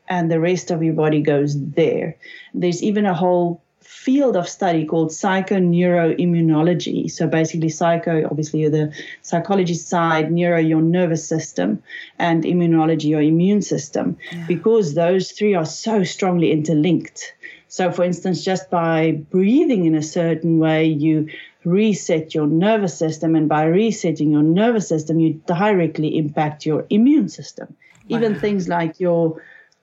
and 0.09 0.31
the 0.31 0.41
rest 0.41 0.71
of 0.71 0.83
your 0.83 0.95
body 0.95 1.23
goes 1.23 1.55
there. 1.57 2.17
There's 2.53 2.83
even 2.83 3.07
a 3.07 3.15
whole 3.15 3.63
field 4.05 4.35
of 4.35 4.49
study 4.49 4.87
called 4.87 5.11
psychoneuroimmunology. 5.11 7.11
So 7.11 7.27
basically, 7.27 7.69
psycho, 7.69 8.25
obviously, 8.25 8.67
the 8.69 8.95
psychology 9.21 9.75
side, 9.75 10.33
neuro, 10.33 10.59
your 10.59 10.81
nervous 10.81 11.29
system, 11.29 11.83
and 12.19 12.45
immunology, 12.45 13.11
your 13.11 13.21
immune 13.21 13.61
system, 13.61 14.17
yeah. 14.33 14.47
because 14.49 14.95
those 14.95 15.33
three 15.33 15.55
are 15.55 15.67
so 15.67 16.03
strongly 16.03 16.51
interlinked. 16.51 17.35
So, 17.69 17.93
for 17.93 18.03
instance, 18.03 18.43
just 18.43 18.71
by 18.71 19.21
breathing 19.31 19.85
in 19.85 19.95
a 19.95 20.03
certain 20.03 20.59
way, 20.59 20.87
you 20.87 21.29
reset 21.65 22.35
your 22.35 22.47
nervous 22.47 22.97
system, 22.97 23.37
and 23.37 23.51
by 23.51 23.65
resetting 23.65 24.33
your 24.33 24.43
nervous 24.43 24.89
system, 24.89 25.21
you 25.21 25.35
directly 25.45 26.17
impact 26.17 26.65
your 26.65 26.87
immune 26.89 27.29
system. 27.29 27.77
Wow. 28.09 28.17
Even 28.17 28.41
things 28.41 28.67
like 28.67 28.99
your 28.99 29.43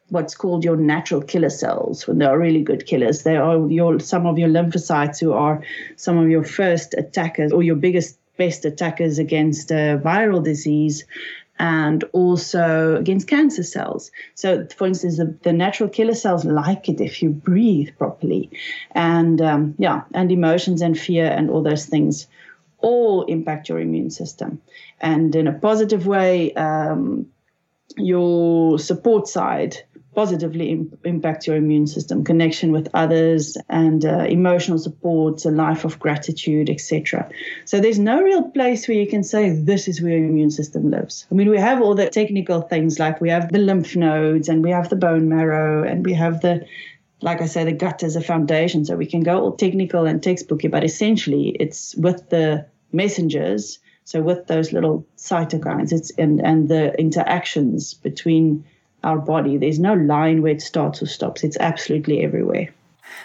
what's 0.10 0.36
called 0.36 0.63
your 0.63 0.78
natural 0.78 1.22
killer 1.22 1.50
cells 1.50 2.08
when 2.08 2.17
they 2.17 2.26
are 2.26 2.39
really 2.39 2.62
good 2.62 2.86
killers. 2.86 3.24
They 3.24 3.38
are 3.38 3.67
your 3.70 4.00
some 4.00 4.26
of 4.26 4.38
your 4.38 4.50
lymphocytes 4.50 5.20
who 5.20 5.34
are 5.34 5.63
some 5.96 6.17
of 6.17 6.30
your 6.30 6.43
first 6.43 6.93
attackers 6.93 7.52
or 7.52 7.63
your 7.63 7.76
biggest 7.76 8.17
best 8.38 8.65
attackers 8.65 9.20
against 9.20 9.72
a 9.72 10.00
viral 10.04 10.43
disease 10.43 11.06
and 11.60 12.04
also 12.13 12.96
against 12.98 13.28
cancer 13.28 13.63
cells. 13.63 14.12
So, 14.36 14.67
for 14.76 14.86
instance, 14.86 15.17
the, 15.17 15.36
the 15.41 15.54
natural 15.54 15.89
killer 15.89 16.13
cells 16.13 16.46
like 16.46 16.88
it 16.88 17.02
if 17.02 17.22
you 17.24 17.32
breathe 17.32 17.89
properly. 17.98 18.52
And 18.91 19.41
um, 19.41 19.76
yeah, 19.80 20.04
and 20.13 20.32
emotions 20.32 20.82
and 20.82 20.98
fear 20.98 21.26
and 21.26 21.50
all 21.50 21.63
those 21.63 21.88
things 21.88 22.28
all 22.80 23.24
impact 23.24 23.70
your 23.70 23.80
immune 23.80 24.12
system. 24.12 24.62
And 25.02 25.36
in 25.36 25.48
a 25.48 25.54
positive 25.54 26.06
way, 26.06 26.54
um, 26.54 27.26
your 27.96 28.78
support 28.78 29.28
side 29.28 29.78
positively 30.17 30.71
Im- 30.71 30.97
impact 31.03 31.45
your 31.45 31.56
immune 31.56 31.86
system, 31.86 32.23
connection 32.23 32.71
with 32.71 32.89
others, 32.95 33.56
and 33.69 34.03
uh, 34.03 34.25
emotional 34.27 34.80
support, 34.80 35.45
a 35.45 35.51
life 35.51 35.86
of 35.86 35.99
gratitude, 35.99 36.71
etc. 36.71 37.30
So 37.65 37.80
there's 37.80 37.99
no 37.99 38.23
real 38.23 38.49
place 38.49 38.88
where 38.88 38.97
you 38.97 39.06
can 39.06 39.23
say 39.23 39.51
this 39.51 39.88
is 39.88 40.01
where 40.01 40.17
your 40.17 40.27
immune 40.27 40.49
system 40.49 40.89
lives. 40.89 41.27
I 41.32 41.36
mean, 41.36 41.51
we 41.51 41.60
have 41.60 41.84
all 41.84 41.93
the 41.93 42.10
technical 42.10 42.62
things 42.62 42.97
like 42.97 43.21
we 43.21 43.30
have 43.30 43.51
the 43.51 43.60
lymph 43.60 43.95
nodes 43.95 44.49
and 44.49 44.63
we 44.63 44.71
have 44.71 44.89
the 44.89 44.95
bone 44.95 45.30
marrow 45.30 45.88
and 45.88 46.03
we 46.03 46.13
have 46.13 46.41
the 46.41 46.65
like 47.21 47.41
I 47.41 47.47
say, 47.47 47.63
the 47.63 47.71
gut 47.71 48.01
as 48.03 48.15
a 48.15 48.21
foundation. 48.21 48.86
So 48.86 48.95
we 48.95 49.08
can 49.08 49.21
go 49.21 49.39
all 49.41 49.51
technical 49.51 50.06
and 50.06 50.21
textbooky, 50.21 50.69
but 50.69 50.84
essentially 50.84 51.49
it's 51.60 51.95
with 51.95 52.30
the 52.30 52.65
messengers. 52.91 53.80
So 54.03 54.21
with 54.21 54.47
those 54.47 54.71
little 54.71 55.06
cytokines, 55.17 55.91
it's 55.91 56.12
and, 56.17 56.39
and 56.39 56.69
the 56.69 56.93
interactions 56.99 57.93
between 57.93 58.63
our 59.04 59.20
body. 59.20 59.58
There's 59.58 59.80
no 59.80 59.94
line 59.94 60.42
where 60.42 60.54
it 60.54 60.62
starts 60.62 61.02
or 61.02 61.06
stops. 61.06 61.44
It's 61.44 61.58
absolutely 61.60 62.24
everywhere. 62.24 62.74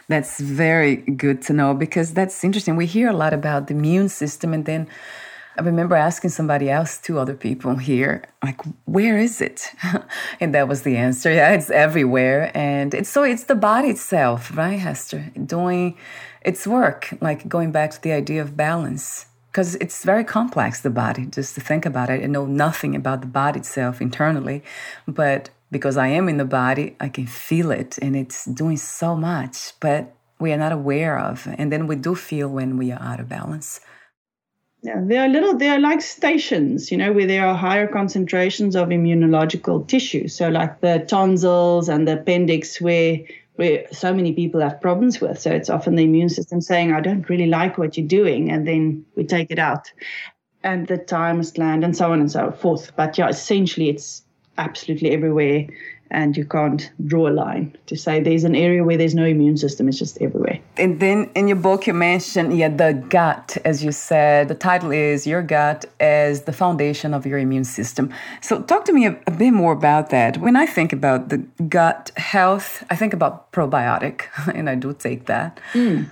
That's 0.09 0.41
very 0.41 0.97
good 0.97 1.43
to 1.43 1.53
know 1.53 1.75
because 1.75 2.15
that's 2.15 2.45
interesting. 2.45 2.77
We 2.77 2.87
hear 2.87 3.09
a 3.09 3.17
lot 3.17 3.33
about 3.33 3.67
the 3.67 3.75
immune 3.75 4.09
system, 4.09 4.53
and 4.55 4.65
then 4.65 4.89
I 5.59 5.63
remember 5.63 5.97
asking 5.97 6.31
somebody 6.31 6.71
else, 6.71 6.99
two 6.99 7.19
other 7.19 7.35
people 7.35 7.77
here, 7.77 8.25
like, 8.43 8.61
where 8.87 9.19
is 9.19 9.41
it? 9.41 9.71
and 10.41 10.55
that 10.55 10.67
was 10.67 10.83
the 10.83 10.97
answer. 10.97 11.31
Yeah, 11.31 11.53
it's 11.53 11.71
everywhere. 11.71 12.51
And 12.55 12.95
it's 12.95 13.11
so 13.11 13.23
it's 13.23 13.45
the 13.45 13.55
body 13.55 13.89
itself, 13.89 14.57
right, 14.57 14.79
Hester? 14.79 15.31
Doing 15.45 15.99
its 16.41 16.67
work, 16.67 17.15
like 17.21 17.49
going 17.49 17.71
back 17.71 17.91
to 17.91 18.03
the 18.03 18.13
idea 18.13 18.41
of 18.41 18.57
balance. 18.57 19.27
Because 19.51 19.75
it's 19.77 20.03
very 20.03 20.25
complex, 20.25 20.81
the 20.81 20.89
body, 20.89 21.27
just 21.27 21.55
to 21.57 21.61
think 21.61 21.85
about 21.85 22.09
it 22.09 22.23
and 22.23 22.33
know 22.33 22.47
nothing 22.47 22.97
about 22.97 23.21
the 23.21 23.27
body 23.27 23.61
itself 23.61 24.01
internally. 24.01 24.65
But 25.07 25.51
because 25.73 25.97
I 25.97 26.09
am 26.09 26.29
in 26.29 26.37
the 26.37 26.45
body, 26.45 26.95
I 27.01 27.09
can 27.09 27.27
feel 27.27 27.73
it 27.73 27.99
and 28.01 28.15
it's 28.15 28.45
doing 28.45 28.77
so 28.77 29.17
much, 29.17 29.73
but 29.81 30.15
we 30.39 30.53
are 30.53 30.59
not 30.59 30.71
aware 30.71 31.19
of. 31.19 31.49
And 31.59 31.73
then 31.73 31.87
we 31.87 31.97
do 31.97 32.15
feel 32.15 32.49
when 32.49 32.77
we 32.77 32.93
are 32.93 33.01
out 33.01 33.21
of 33.21 33.29
balance. 33.29 33.81
Yeah, 34.83 35.01
they 35.01 35.17
are 35.17 35.29
little, 35.29 35.57
they 35.57 35.69
are 35.69 35.79
like 35.79 36.03
stations, 36.03 36.91
you 36.91 36.99
know, 36.99 37.13
where 37.13 37.27
there 37.27 37.47
are 37.47 37.55
higher 37.55 37.87
concentrations 37.87 38.77
of 38.77 38.89
immunological 38.89 39.87
tissue. 39.87 40.27
So, 40.29 40.49
like 40.49 40.81
the 40.81 41.05
tonsils 41.09 41.89
and 41.89 42.07
the 42.07 42.21
appendix, 42.21 42.81
where 42.81 43.21
where 43.55 43.87
so 43.93 44.13
many 44.13 44.33
people 44.33 44.61
have 44.61 44.81
problems 44.81 45.21
with. 45.21 45.39
So 45.39 45.51
it's 45.53 45.71
often 45.71 45.95
the 45.95 46.05
immune 46.05 46.31
system 46.31 46.61
saying, 46.61 46.93
I 46.93 47.01
don't 47.01 47.29
really 47.29 47.47
like 47.47 47.79
what 47.79 47.97
you're 47.97 48.07
doing, 48.09 48.51
and 48.51 48.67
then 48.67 49.05
we 49.15 49.25
take 49.25 49.51
it 49.51 49.59
out. 49.59 49.93
And 50.65 50.89
the 50.89 50.97
thymus 50.97 51.53
gland 51.53 51.85
and 51.85 51.97
so 51.97 52.13
on 52.13 52.21
and 52.21 52.31
so 52.31 52.51
forth. 52.51 52.97
But 52.97 53.19
yeah, 53.19 53.29
essentially 53.29 53.89
it's 53.89 54.23
absolutely 54.59 55.11
everywhere 55.11 55.67
and 56.13 56.37
you 56.37 56.45
can't 56.45 56.91
draw 57.07 57.27
a 57.27 57.33
line 57.33 57.75
to 57.87 57.97
say 57.97 58.21
there's 58.21 58.45
an 58.45 58.55
area 58.55 58.85
where 58.85 58.99
there's 58.99 59.15
no 59.15 59.25
immune 59.25 59.57
system 59.57 59.89
it's 59.89 59.99
just 59.99 60.21
everywhere. 60.21 60.61
And 60.77 61.01
then 61.01 61.31
in 61.35 61.49
your 61.49 61.57
book 61.57 61.87
you 61.87 61.95
mentioned 61.95 62.57
yeah 62.57 62.69
the 62.69 62.93
gut 63.09 63.57
as 63.65 63.83
you 63.83 63.93
said. 63.93 64.49
The 64.49 64.55
title 64.55 64.93
is 64.93 65.27
your 65.27 65.43
gut 65.43 65.87
as 66.01 66.43
the 66.43 66.53
foundation 66.53 67.15
of 67.15 67.27
your 67.27 67.39
immune 67.39 67.65
system. 67.65 68.13
So 68.43 68.63
talk 68.63 68.85
to 68.85 68.93
me 68.93 69.07
a, 69.07 69.19
a 69.27 69.31
bit 69.31 69.53
more 69.53 69.73
about 69.73 70.11
that. 70.11 70.39
When 70.39 70.55
i 70.55 70.67
think 70.67 70.93
about 70.93 71.31
the 71.31 71.39
gut 71.79 72.11
health 72.17 72.85
i 72.91 72.97
think 72.97 73.15
about 73.15 73.51
probiotic 73.53 74.27
and 74.55 74.69
i 74.69 74.75
do 74.75 74.93
take 74.93 75.27
that. 75.27 75.61
Mm. 75.73 76.11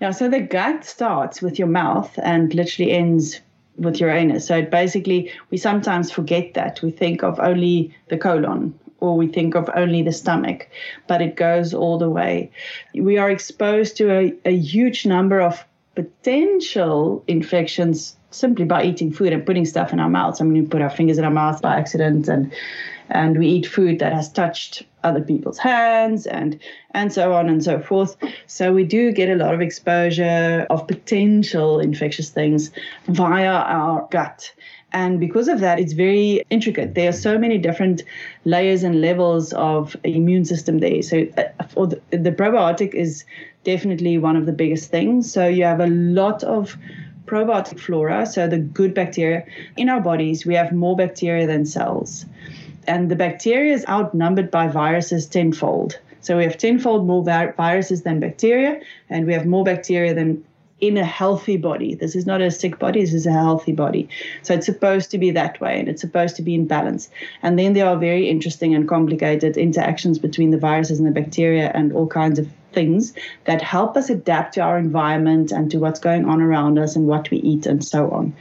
yeah 0.00 0.12
so 0.12 0.28
the 0.28 0.40
gut 0.40 0.84
starts 0.84 1.42
with 1.42 1.58
your 1.58 1.68
mouth 1.68 2.16
and 2.22 2.54
literally 2.54 2.92
ends 2.92 3.40
with 3.78 4.00
your 4.00 4.10
anus. 4.10 4.46
So 4.46 4.62
basically, 4.62 5.32
we 5.50 5.58
sometimes 5.58 6.10
forget 6.10 6.54
that. 6.54 6.82
We 6.82 6.90
think 6.90 7.22
of 7.22 7.38
only 7.40 7.94
the 8.08 8.18
colon 8.18 8.78
or 9.00 9.16
we 9.16 9.28
think 9.28 9.54
of 9.54 9.68
only 9.74 10.02
the 10.02 10.12
stomach, 10.12 10.68
but 11.06 11.20
it 11.20 11.36
goes 11.36 11.74
all 11.74 11.98
the 11.98 12.08
way. 12.08 12.50
We 12.94 13.18
are 13.18 13.30
exposed 13.30 13.96
to 13.98 14.10
a, 14.10 14.34
a 14.44 14.56
huge 14.56 15.04
number 15.04 15.40
of 15.40 15.64
potential 15.94 17.24
infections 17.26 18.16
simply 18.30 18.64
by 18.64 18.84
eating 18.84 19.12
food 19.12 19.32
and 19.32 19.46
putting 19.46 19.64
stuff 19.64 19.92
in 19.92 20.00
our 20.00 20.10
mouths. 20.10 20.40
I 20.40 20.44
mean, 20.44 20.62
we 20.62 20.68
put 20.68 20.82
our 20.82 20.90
fingers 20.90 21.18
in 21.18 21.24
our 21.24 21.30
mouth 21.30 21.62
by 21.62 21.76
accident 21.76 22.28
and 22.28 22.52
and 23.10 23.38
we 23.38 23.46
eat 23.46 23.66
food 23.66 23.98
that 23.98 24.12
has 24.12 24.30
touched 24.30 24.82
other 25.04 25.20
people's 25.20 25.58
hands 25.58 26.26
and 26.26 26.58
and 26.92 27.12
so 27.12 27.32
on 27.32 27.48
and 27.48 27.62
so 27.62 27.78
forth 27.78 28.16
so 28.46 28.72
we 28.72 28.84
do 28.84 29.12
get 29.12 29.28
a 29.28 29.36
lot 29.36 29.54
of 29.54 29.60
exposure 29.60 30.66
of 30.70 30.86
potential 30.88 31.78
infectious 31.78 32.30
things 32.30 32.70
via 33.08 33.52
our 33.52 34.08
gut 34.10 34.52
and 34.92 35.20
because 35.20 35.48
of 35.48 35.60
that, 35.60 35.78
it's 35.78 35.92
very 35.92 36.42
intricate. 36.48 36.94
There 36.94 37.10
are 37.10 37.12
so 37.12 37.38
many 37.38 37.58
different 37.58 38.02
layers 38.46 38.82
and 38.82 39.02
levels 39.02 39.52
of 39.52 39.94
immune 40.04 40.46
system 40.46 40.78
there. 40.78 41.02
So, 41.02 41.26
uh, 41.36 41.86
the, 41.86 42.00
the 42.10 42.32
probiotic 42.32 42.94
is 42.94 43.24
definitely 43.64 44.16
one 44.16 44.36
of 44.36 44.46
the 44.46 44.52
biggest 44.52 44.90
things. 44.90 45.30
So, 45.30 45.46
you 45.48 45.64
have 45.64 45.80
a 45.80 45.88
lot 45.88 46.42
of 46.44 46.78
probiotic 47.26 47.78
flora, 47.78 48.24
so 48.24 48.48
the 48.48 48.58
good 48.58 48.94
bacteria 48.94 49.44
in 49.76 49.90
our 49.90 50.00
bodies. 50.00 50.46
We 50.46 50.54
have 50.54 50.72
more 50.72 50.96
bacteria 50.96 51.46
than 51.46 51.66
cells. 51.66 52.24
And 52.86 53.10
the 53.10 53.16
bacteria 53.16 53.74
is 53.74 53.84
outnumbered 53.88 54.50
by 54.50 54.68
viruses 54.68 55.26
tenfold. 55.26 55.98
So 56.20 56.36
we 56.36 56.44
have 56.44 56.58
tenfold 56.58 57.06
more 57.06 57.22
viruses 57.22 58.02
than 58.02 58.20
bacteria, 58.20 58.80
and 59.08 59.26
we 59.26 59.32
have 59.32 59.46
more 59.46 59.64
bacteria 59.64 60.14
than 60.14 60.44
in 60.80 60.96
a 60.98 61.04
healthy 61.04 61.56
body. 61.56 61.94
This 61.94 62.14
is 62.14 62.26
not 62.26 62.42
a 62.42 62.50
sick 62.50 62.78
body, 62.78 63.00
this 63.00 63.14
is 63.14 63.26
a 63.26 63.32
healthy 63.32 63.72
body. 63.72 64.08
So 64.42 64.54
it's 64.54 64.66
supposed 64.66 65.10
to 65.12 65.18
be 65.18 65.30
that 65.30 65.60
way 65.60 65.78
and 65.78 65.88
it's 65.88 66.02
supposed 66.02 66.36
to 66.36 66.42
be 66.42 66.54
in 66.54 66.66
balance. 66.66 67.08
And 67.42 67.58
then 67.58 67.72
there 67.72 67.86
are 67.86 67.96
very 67.96 68.28
interesting 68.28 68.74
and 68.74 68.86
complicated 68.86 69.56
interactions 69.56 70.18
between 70.18 70.50
the 70.50 70.58
viruses 70.58 70.98
and 70.98 71.08
the 71.08 71.18
bacteria 71.18 71.70
and 71.74 71.92
all 71.92 72.06
kinds 72.06 72.38
of 72.38 72.48
things 72.72 73.14
that 73.44 73.62
help 73.62 73.96
us 73.96 74.10
adapt 74.10 74.54
to 74.54 74.60
our 74.60 74.76
environment 74.76 75.50
and 75.50 75.70
to 75.70 75.78
what's 75.78 76.00
going 76.00 76.26
on 76.26 76.42
around 76.42 76.78
us 76.78 76.94
and 76.94 77.06
what 77.06 77.30
we 77.30 77.38
eat 77.38 77.64
and 77.64 77.82
so 77.82 78.10
on. 78.10 78.34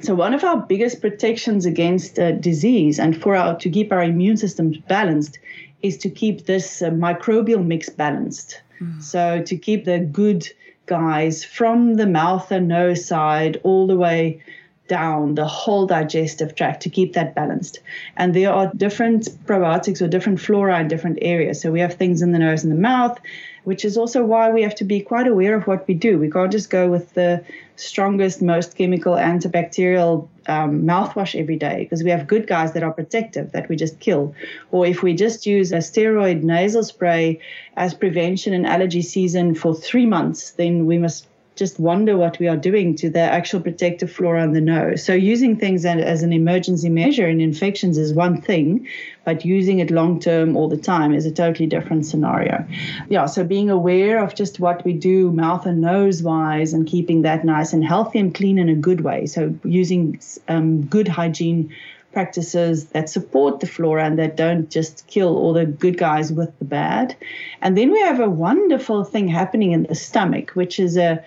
So 0.00 0.14
one 0.14 0.34
of 0.34 0.44
our 0.44 0.58
biggest 0.58 1.00
protections 1.00 1.66
against 1.66 2.18
uh, 2.18 2.32
disease 2.32 2.98
and 2.98 3.20
for 3.20 3.34
our 3.34 3.58
to 3.58 3.70
keep 3.70 3.92
our 3.92 4.02
immune 4.02 4.36
systems 4.36 4.78
balanced 4.78 5.38
is 5.82 5.98
to 5.98 6.10
keep 6.10 6.46
this 6.46 6.82
uh, 6.82 6.90
microbial 6.90 7.64
mix 7.64 7.88
balanced. 7.88 8.62
Mm. 8.80 9.02
So 9.02 9.42
to 9.42 9.56
keep 9.56 9.84
the 9.84 9.98
good 9.98 10.48
guys 10.86 11.44
from 11.44 11.94
the 11.94 12.06
mouth 12.06 12.50
and 12.50 12.68
nose 12.68 13.04
side 13.04 13.60
all 13.64 13.86
the 13.86 13.96
way 13.96 14.42
down 14.88 15.34
the 15.34 15.46
whole 15.46 15.86
digestive 15.86 16.54
tract 16.54 16.82
to 16.82 16.90
keep 16.90 17.12
that 17.12 17.34
balanced. 17.34 17.80
And 18.16 18.34
there 18.34 18.52
are 18.52 18.72
different 18.74 19.28
probiotics 19.46 20.00
or 20.00 20.08
different 20.08 20.40
flora 20.40 20.80
in 20.80 20.88
different 20.88 21.18
areas. 21.22 21.60
So 21.60 21.70
we 21.70 21.80
have 21.80 21.94
things 21.94 22.22
in 22.22 22.32
the 22.32 22.38
nose 22.38 22.64
and 22.64 22.72
the 22.72 22.80
mouth, 22.80 23.18
which 23.64 23.84
is 23.84 23.96
also 23.96 24.24
why 24.24 24.50
we 24.50 24.62
have 24.62 24.74
to 24.76 24.84
be 24.84 25.00
quite 25.00 25.26
aware 25.26 25.54
of 25.54 25.66
what 25.66 25.86
we 25.88 25.94
do. 25.94 26.18
We 26.18 26.30
can't 26.30 26.52
just 26.52 26.70
go 26.70 26.88
with 26.88 27.14
the 27.14 27.44
strongest, 27.76 28.42
most 28.42 28.76
chemical 28.76 29.14
antibacterial 29.14 30.28
um, 30.48 30.82
mouthwash 30.82 31.38
every 31.38 31.56
day 31.56 31.84
because 31.84 32.02
we 32.02 32.10
have 32.10 32.26
good 32.26 32.46
guys 32.46 32.72
that 32.72 32.82
are 32.82 32.92
protective 32.92 33.52
that 33.52 33.68
we 33.68 33.76
just 33.76 34.00
kill. 34.00 34.34
Or 34.70 34.86
if 34.86 35.02
we 35.02 35.14
just 35.14 35.46
use 35.46 35.72
a 35.72 35.78
steroid 35.78 36.42
nasal 36.42 36.82
spray 36.82 37.40
as 37.76 37.94
prevention 37.94 38.52
in 38.52 38.66
allergy 38.66 39.02
season 39.02 39.54
for 39.54 39.74
three 39.74 40.06
months, 40.06 40.52
then 40.52 40.86
we 40.86 40.98
must 40.98 41.26
just 41.58 41.80
wonder 41.80 42.16
what 42.16 42.38
we 42.38 42.46
are 42.46 42.56
doing 42.56 42.94
to 42.94 43.10
the 43.10 43.20
actual 43.20 43.60
protective 43.60 44.10
flora 44.10 44.44
in 44.44 44.52
the 44.52 44.60
nose. 44.60 45.04
So 45.04 45.12
using 45.12 45.56
things 45.56 45.84
as 45.84 46.22
an 46.22 46.32
emergency 46.32 46.88
measure 46.88 47.28
in 47.28 47.40
infections 47.40 47.98
is 47.98 48.14
one 48.14 48.40
thing, 48.40 48.86
but 49.24 49.44
using 49.44 49.80
it 49.80 49.90
long 49.90 50.20
term 50.20 50.56
all 50.56 50.68
the 50.68 50.76
time 50.76 51.12
is 51.12 51.26
a 51.26 51.32
totally 51.32 51.66
different 51.66 52.06
scenario. 52.06 52.64
Yeah, 53.08 53.26
so 53.26 53.44
being 53.44 53.70
aware 53.70 54.22
of 54.22 54.36
just 54.36 54.60
what 54.60 54.84
we 54.84 54.92
do 54.92 55.32
mouth 55.32 55.66
and 55.66 55.80
nose 55.80 56.22
wise 56.22 56.72
and 56.72 56.86
keeping 56.86 57.22
that 57.22 57.44
nice 57.44 57.72
and 57.72 57.84
healthy 57.84 58.20
and 58.20 58.32
clean 58.32 58.58
in 58.58 58.68
a 58.68 58.76
good 58.76 59.00
way. 59.00 59.26
So 59.26 59.54
using 59.64 60.20
um, 60.46 60.86
good 60.86 61.08
hygiene 61.08 61.74
practices 62.12 62.86
that 62.86 63.08
support 63.08 63.60
the 63.60 63.66
flora 63.66 64.04
and 64.04 64.18
that 64.18 64.36
don't 64.36 64.70
just 64.70 65.06
kill 65.06 65.36
all 65.36 65.52
the 65.52 65.66
good 65.66 65.98
guys 65.98 66.32
with 66.32 66.58
the 66.58 66.64
bad. 66.64 67.16
And 67.60 67.76
then 67.76 67.92
we 67.92 68.00
have 68.00 68.20
a 68.20 68.30
wonderful 68.30 69.04
thing 69.04 69.28
happening 69.28 69.72
in 69.72 69.84
the 69.84 69.94
stomach, 69.94 70.52
which 70.52 70.80
is 70.80 70.96
a 70.96 71.22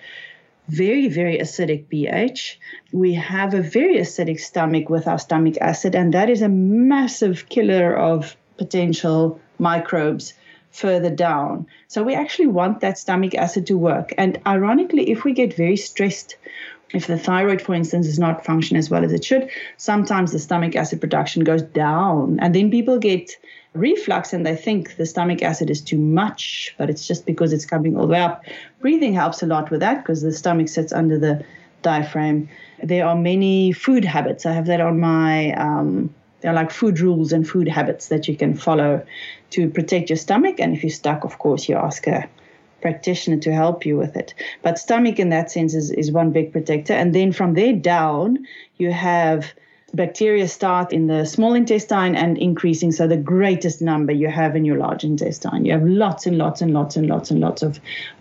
very, 0.68 1.08
very 1.08 1.38
acidic 1.38 1.88
pH. 1.88 2.58
We 2.92 3.14
have 3.14 3.54
a 3.54 3.62
very 3.62 3.96
acidic 3.96 4.40
stomach 4.40 4.88
with 4.88 5.06
our 5.06 5.18
stomach 5.18 5.56
acid, 5.60 5.94
and 5.94 6.14
that 6.14 6.30
is 6.30 6.42
a 6.42 6.48
massive 6.48 7.48
killer 7.48 7.96
of 7.96 8.36
potential 8.56 9.40
microbes 9.58 10.34
further 10.70 11.10
down. 11.10 11.66
So 11.88 12.02
we 12.02 12.14
actually 12.14 12.46
want 12.46 12.80
that 12.80 12.98
stomach 12.98 13.34
acid 13.34 13.66
to 13.66 13.76
work. 13.76 14.12
And 14.16 14.40
ironically, 14.46 15.10
if 15.10 15.24
we 15.24 15.32
get 15.32 15.54
very 15.54 15.76
stressed 15.76 16.36
if 16.92 17.06
the 17.06 17.18
thyroid, 17.18 17.62
for 17.62 17.74
instance, 17.74 18.06
is 18.06 18.18
not 18.18 18.44
functioning 18.44 18.78
as 18.78 18.90
well 18.90 19.04
as 19.04 19.12
it 19.12 19.24
should, 19.24 19.48
sometimes 19.76 20.32
the 20.32 20.38
stomach 20.38 20.76
acid 20.76 21.00
production 21.00 21.44
goes 21.44 21.62
down. 21.62 22.38
And 22.40 22.54
then 22.54 22.70
people 22.70 22.98
get 22.98 23.30
reflux 23.74 24.32
and 24.32 24.44
they 24.44 24.56
think 24.56 24.96
the 24.96 25.06
stomach 25.06 25.42
acid 25.42 25.70
is 25.70 25.80
too 25.80 25.98
much, 25.98 26.74
but 26.76 26.90
it's 26.90 27.06
just 27.06 27.24
because 27.24 27.52
it's 27.52 27.64
coming 27.64 27.96
all 27.96 28.06
the 28.06 28.12
way 28.12 28.20
up. 28.20 28.44
Breathing 28.80 29.14
helps 29.14 29.42
a 29.42 29.46
lot 29.46 29.70
with 29.70 29.80
that 29.80 30.02
because 30.02 30.22
the 30.22 30.32
stomach 30.32 30.68
sits 30.68 30.92
under 30.92 31.18
the 31.18 31.44
diaphragm. 31.82 32.48
There 32.82 33.06
are 33.06 33.16
many 33.16 33.72
food 33.72 34.04
habits. 34.04 34.46
I 34.46 34.52
have 34.52 34.66
that 34.66 34.80
on 34.80 35.00
my. 35.00 35.52
Um, 35.52 36.14
they're 36.40 36.52
like 36.52 36.72
food 36.72 36.98
rules 36.98 37.32
and 37.32 37.48
food 37.48 37.68
habits 37.68 38.08
that 38.08 38.26
you 38.26 38.36
can 38.36 38.56
follow 38.56 39.06
to 39.50 39.70
protect 39.70 40.10
your 40.10 40.16
stomach. 40.16 40.58
And 40.58 40.76
if 40.76 40.82
you're 40.82 40.90
stuck, 40.90 41.22
of 41.24 41.38
course, 41.38 41.68
you 41.68 41.76
ask 41.76 42.06
a 42.08 42.28
practitioner 42.82 43.38
to 43.38 43.52
help 43.52 43.86
you 43.86 43.96
with 43.96 44.16
it. 44.16 44.34
But 44.62 44.78
stomach, 44.78 45.18
in 45.18 45.30
that 45.30 45.50
sense, 45.50 45.74
is, 45.74 45.90
is 45.90 46.12
one 46.12 46.32
big 46.32 46.52
protector. 46.52 46.92
And 46.92 47.14
then 47.14 47.32
from 47.32 47.54
there 47.54 47.72
down, 47.72 48.46
you 48.76 48.92
have 48.92 49.52
bacteria 49.94 50.48
start 50.48 50.92
in 50.92 51.06
the 51.06 51.24
small 51.24 51.54
intestine 51.54 52.14
and 52.14 52.38
increasing. 52.38 52.92
So 52.92 53.06
the 53.06 53.16
greatest 53.16 53.82
number 53.82 54.12
you 54.12 54.28
have 54.28 54.56
in 54.56 54.64
your 54.64 54.78
large 54.78 55.04
intestine. 55.04 55.64
You 55.64 55.72
have 55.72 55.84
lots 55.84 56.26
and 56.26 56.38
lots 56.38 56.62
and 56.62 56.72
lots 56.72 56.96
and 56.96 57.06
lots 57.06 57.30
and 57.30 57.40
lots 57.40 57.62
of 57.62 57.78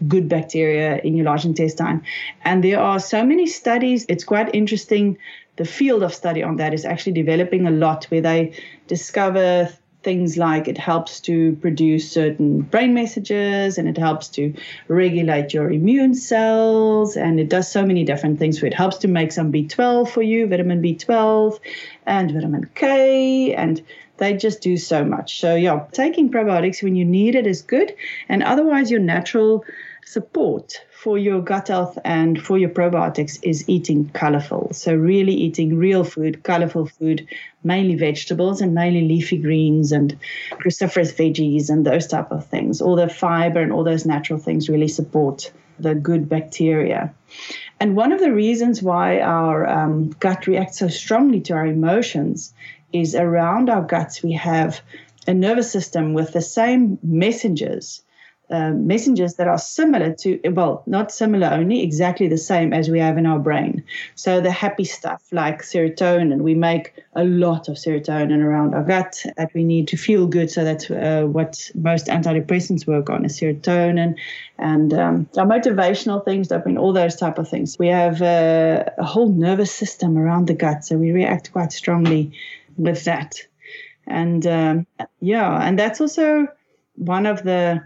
good 0.08 0.28
bacteria 0.28 0.97
in 1.00 1.15
your 1.15 1.26
large 1.26 1.45
intestine. 1.45 2.04
And 2.43 2.63
there 2.63 2.80
are 2.80 3.00
so 3.00 3.26
many 3.26 3.47
studies. 3.47 4.06
It's 4.10 4.24
quite 4.24 4.54
interesting. 4.54 5.17
The 5.56 5.65
field 5.65 6.04
of 6.04 6.13
study 6.13 6.43
on 6.43 6.58
that 6.58 6.74
is 6.74 6.86
actually 6.86 7.13
developing 7.13 7.67
a 7.67 7.71
lot 7.71 8.06
where 8.06 8.21
they 8.21 8.54
discover 8.88 9.69
things 10.04 10.38
like 10.38 10.68
it 10.68 10.78
helps 10.78 11.20
to 11.22 11.56
produce 11.58 12.12
certain 12.12 12.62
brain 12.62 12.94
messages 12.94 13.78
and 13.78 13.88
it 13.88 13.98
helps 13.98 14.28
to 14.30 14.54
regulate 14.88 15.54
your 15.54 15.72
immune 15.72 16.16
cells 16.16 17.16
and 17.16 17.40
it 17.40 17.50
does 17.50 17.72
so 17.72 17.86
many 17.86 18.04
different 18.04 18.40
things. 18.40 18.60
So 18.60 18.66
it 18.66 18.74
helps 18.74 18.98
to 18.98 19.08
make 19.08 19.32
some 19.32 19.52
b12 19.52 20.10
for 20.10 20.22
you 20.22 20.48
vitamin 20.48 20.82
b12 20.82 21.60
and 22.06 22.32
vitamin 22.32 22.70
k 22.74 23.54
and 23.54 23.82
they 24.18 24.34
just 24.34 24.62
do 24.62 24.78
so 24.78 25.04
much. 25.04 25.40
So 25.40 25.56
yeah 25.56 25.86
taking 25.92 26.32
probiotics 26.32 26.82
when 26.82 26.96
you 26.96 27.06
need 27.06 27.36
it 27.36 27.46
is 27.46 27.62
good 27.62 27.94
and 28.28 28.42
otherwise 28.42 28.90
your 28.90 29.00
natural 29.00 29.64
support 30.06 30.82
for 30.92 31.18
your 31.18 31.42
gut 31.42 31.68
health 31.70 31.98
and 32.04 32.42
for 32.42 32.58
your 32.58 32.70
probiotics 32.70 33.40
is 33.42 33.68
eating 33.68 34.10
colorful. 34.10 34.70
So, 34.74 34.94
really 34.94 35.34
eating 35.34 35.78
real 35.78 36.04
food, 36.04 36.44
colorful 36.44 36.86
food, 36.86 37.28
mainly 37.64 37.96
vegetables 37.96 38.62
and 38.62 38.74
mainly 38.74 39.08
leafy 39.08 39.38
greens 39.38 39.92
and 39.92 40.18
cruciferous 40.54 41.14
veggies 41.14 41.70
and 41.70 41.86
those 41.86 42.08
type 42.08 42.32
of 42.32 42.46
things. 42.46 42.82
All 42.82 42.96
the 42.96 43.10
fiber 43.10 43.62
and 43.62 43.72
all 43.72 43.84
those 43.84 44.06
natural 44.06 44.40
things 44.40 44.70
really 44.70 44.88
support 44.88 45.52
the 45.80 45.96
good 45.96 46.30
bacteria. 46.30 47.14
And 47.80 47.96
one 47.96 48.12
of 48.12 48.20
the 48.20 48.32
reasons 48.32 48.84
why 48.84 49.22
our 49.22 49.68
um, 49.68 50.10
gut 50.20 50.46
reacts 50.46 50.80
so 50.80 50.88
strongly 50.88 51.42
to 51.42 51.54
our 51.54 51.66
emotions 51.66 52.54
is 52.94 53.16
around 53.16 53.70
our 53.70 53.82
guts 53.82 54.22
we 54.22 54.34
have 54.34 54.82
a 55.28 55.34
nervous 55.34 55.72
system 55.72 56.14
with 56.14 56.34
the 56.34 56.42
same 56.42 57.00
messengers 57.04 58.02
um, 58.52 58.88
messengers 58.88 59.36
that 59.36 59.48
are 59.48 59.58
similar 59.58 60.14
to, 60.14 60.40
well, 60.52 60.84
not 60.86 61.12
similar 61.12 61.48
only, 61.48 61.82
exactly 61.82 62.28
the 62.28 62.38
same 62.38 62.74
as 62.74 62.90
we 62.90 63.00
have 63.00 63.18
in 63.18 63.26
our 63.26 63.40
brain. 63.40 63.84
So 64.16 64.42
the 64.42 64.52
happy 64.52 64.84
stuff 64.84 65.24
like 65.32 65.62
serotonin, 65.62 66.42
we 66.42 66.54
make 66.54 66.94
a 67.16 67.24
lot 67.24 67.70
of 67.70 67.76
serotonin 67.76 68.44
around 68.44 68.76
our 68.76 68.84
gut 68.84 69.24
that 69.38 69.54
we 69.54 69.64
need 69.64 69.88
to 69.90 69.98
feel 69.98 70.28
good. 70.28 70.52
So 70.52 70.64
that's 70.64 70.92
uh, 70.92 71.24
what 71.24 71.72
most 71.76 72.08
antidepressants 72.08 72.86
work 72.86 73.10
on 73.10 73.26
is 73.26 73.40
serotonin 73.40 74.16
and 74.58 74.94
um, 74.94 75.30
our 75.38 75.46
motivational 75.46 76.24
things, 76.24 76.48
dopamine, 76.50 76.80
all 76.80 76.94
those 76.94 77.16
type 77.16 77.40
of 77.40 77.50
things. 77.50 77.80
We 77.80 77.88
have 77.88 78.22
uh, 78.22 78.86
a 78.98 79.04
whole 79.04 79.30
nervous 79.30 79.74
system 79.74 80.18
around 80.18 80.48
the 80.48 80.54
gut, 80.54 80.86
so 80.86 80.98
we 80.98 81.12
react 81.12 81.52
quite 81.52 81.72
strongly 81.72 82.32
with 82.78 83.04
that. 83.06 83.36
And 84.08 84.46
um, 84.46 84.88
yeah, 85.20 85.66
and 85.66 85.80
that's 85.80 86.00
also 86.00 86.48
one 86.96 87.26
of 87.26 87.44
the 87.44 87.82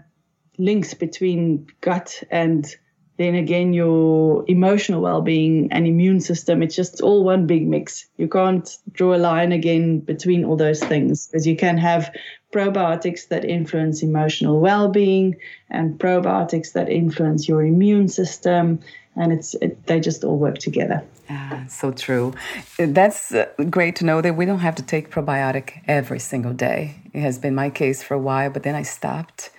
links 0.58 0.94
between 0.94 1.66
gut 1.80 2.22
and 2.30 2.74
then 3.18 3.34
again 3.34 3.72
your 3.72 4.44
emotional 4.46 5.00
well-being 5.00 5.72
and 5.72 5.86
immune 5.86 6.20
system. 6.20 6.62
It's 6.62 6.76
just 6.76 7.00
all 7.00 7.24
one 7.24 7.46
big 7.46 7.66
mix. 7.66 8.06
You 8.18 8.28
can't 8.28 8.68
draw 8.92 9.14
a 9.14 9.16
line 9.16 9.52
again 9.52 10.00
between 10.00 10.44
all 10.44 10.56
those 10.56 10.80
things 10.82 11.26
because 11.26 11.46
you 11.46 11.56
can 11.56 11.78
have 11.78 12.14
probiotics 12.52 13.28
that 13.28 13.44
influence 13.44 14.02
emotional 14.02 14.60
well-being 14.60 15.36
and 15.70 15.98
probiotics 15.98 16.72
that 16.72 16.88
influence 16.88 17.48
your 17.48 17.64
immune 17.64 18.08
system 18.08 18.80
and 19.18 19.32
it's 19.32 19.54
it, 19.62 19.86
they 19.86 19.98
just 19.98 20.24
all 20.24 20.36
work 20.36 20.58
together. 20.58 21.02
Ah, 21.30 21.64
so 21.68 21.90
true. 21.90 22.34
That's 22.78 23.32
uh, 23.32 23.46
great 23.70 23.96
to 23.96 24.04
know 24.04 24.20
that 24.20 24.36
we 24.36 24.44
don't 24.44 24.58
have 24.58 24.74
to 24.74 24.82
take 24.82 25.10
probiotic 25.10 25.82
every 25.88 26.18
single 26.18 26.52
day. 26.52 26.96
It 27.14 27.20
has 27.20 27.38
been 27.38 27.54
my 27.54 27.70
case 27.70 28.02
for 28.02 28.12
a 28.12 28.18
while 28.18 28.50
but 28.50 28.62
then 28.62 28.74
i 28.74 28.82
stopped 28.82 29.50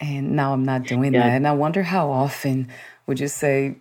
and 0.00 0.32
now 0.32 0.52
I'm 0.52 0.64
not 0.64 0.84
doing 0.84 1.14
yeah. 1.14 1.20
that. 1.22 1.36
And 1.36 1.46
I 1.46 1.52
wonder 1.52 1.82
how 1.82 2.10
often 2.10 2.68
would 3.06 3.20
you 3.20 3.28
say 3.28 3.76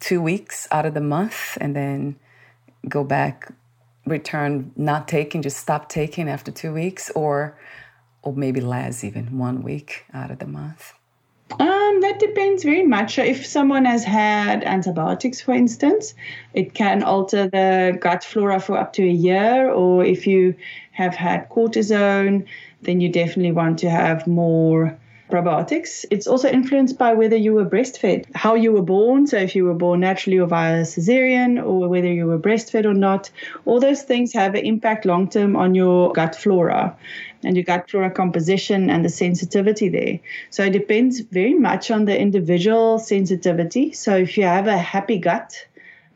two 0.00 0.20
weeks 0.20 0.68
out 0.70 0.86
of 0.86 0.94
the 0.94 1.00
month 1.00 1.56
and 1.60 1.74
then 1.74 2.16
go 2.88 3.04
back, 3.04 3.52
return 4.06 4.72
not 4.76 5.08
taking, 5.08 5.42
just 5.42 5.56
stop 5.56 5.88
taking 5.88 6.28
after 6.28 6.50
two 6.50 6.72
weeks, 6.72 7.10
or 7.10 7.58
or 8.22 8.32
maybe 8.32 8.60
less 8.60 9.04
even 9.04 9.38
one 9.38 9.62
week 9.62 10.04
out 10.14 10.30
of 10.30 10.38
the 10.38 10.46
month? 10.46 10.94
Um, 11.60 12.00
that 12.00 12.18
depends 12.18 12.64
very 12.64 12.84
much. 12.84 13.18
If 13.18 13.46
someone 13.46 13.84
has 13.84 14.02
had 14.02 14.64
antibiotics, 14.64 15.40
for 15.40 15.52
instance, 15.52 16.14
it 16.54 16.74
can 16.74 17.02
alter 17.02 17.48
the 17.48 17.96
gut 18.00 18.24
flora 18.24 18.60
for 18.60 18.78
up 18.78 18.94
to 18.94 19.02
a 19.02 19.12
year. 19.12 19.70
Or 19.70 20.04
if 20.04 20.26
you 20.26 20.54
have 20.92 21.14
had 21.14 21.48
cortisone, 21.50 22.46
then 22.82 23.00
you 23.00 23.08
definitely 23.10 23.52
want 23.52 23.78
to 23.80 23.90
have 23.90 24.26
more 24.26 24.98
probiotics. 25.30 26.04
It's 26.10 26.26
also 26.26 26.48
influenced 26.48 26.98
by 26.98 27.14
whether 27.14 27.36
you 27.36 27.54
were 27.54 27.64
breastfed, 27.64 28.26
how 28.34 28.54
you 28.54 28.72
were 28.72 28.82
born. 28.82 29.26
So, 29.26 29.36
if 29.38 29.56
you 29.56 29.64
were 29.64 29.74
born 29.74 30.00
naturally 30.00 30.38
or 30.38 30.46
via 30.46 30.82
cesarean, 30.82 31.64
or 31.64 31.88
whether 31.88 32.12
you 32.12 32.26
were 32.26 32.38
breastfed 32.38 32.84
or 32.84 32.94
not, 32.94 33.30
all 33.64 33.80
those 33.80 34.02
things 34.02 34.32
have 34.32 34.54
an 34.54 34.64
impact 34.64 35.04
long 35.04 35.28
term 35.28 35.56
on 35.56 35.74
your 35.74 36.12
gut 36.12 36.36
flora 36.36 36.96
and 37.42 37.56
your 37.56 37.64
gut 37.64 37.90
flora 37.90 38.10
composition 38.10 38.90
and 38.90 39.04
the 39.04 39.08
sensitivity 39.08 39.88
there. 39.88 40.20
So, 40.50 40.64
it 40.64 40.70
depends 40.70 41.20
very 41.20 41.54
much 41.54 41.90
on 41.90 42.04
the 42.04 42.18
individual 42.18 42.98
sensitivity. 42.98 43.92
So, 43.92 44.16
if 44.16 44.36
you 44.36 44.44
have 44.44 44.66
a 44.66 44.78
happy 44.78 45.18
gut, 45.18 45.66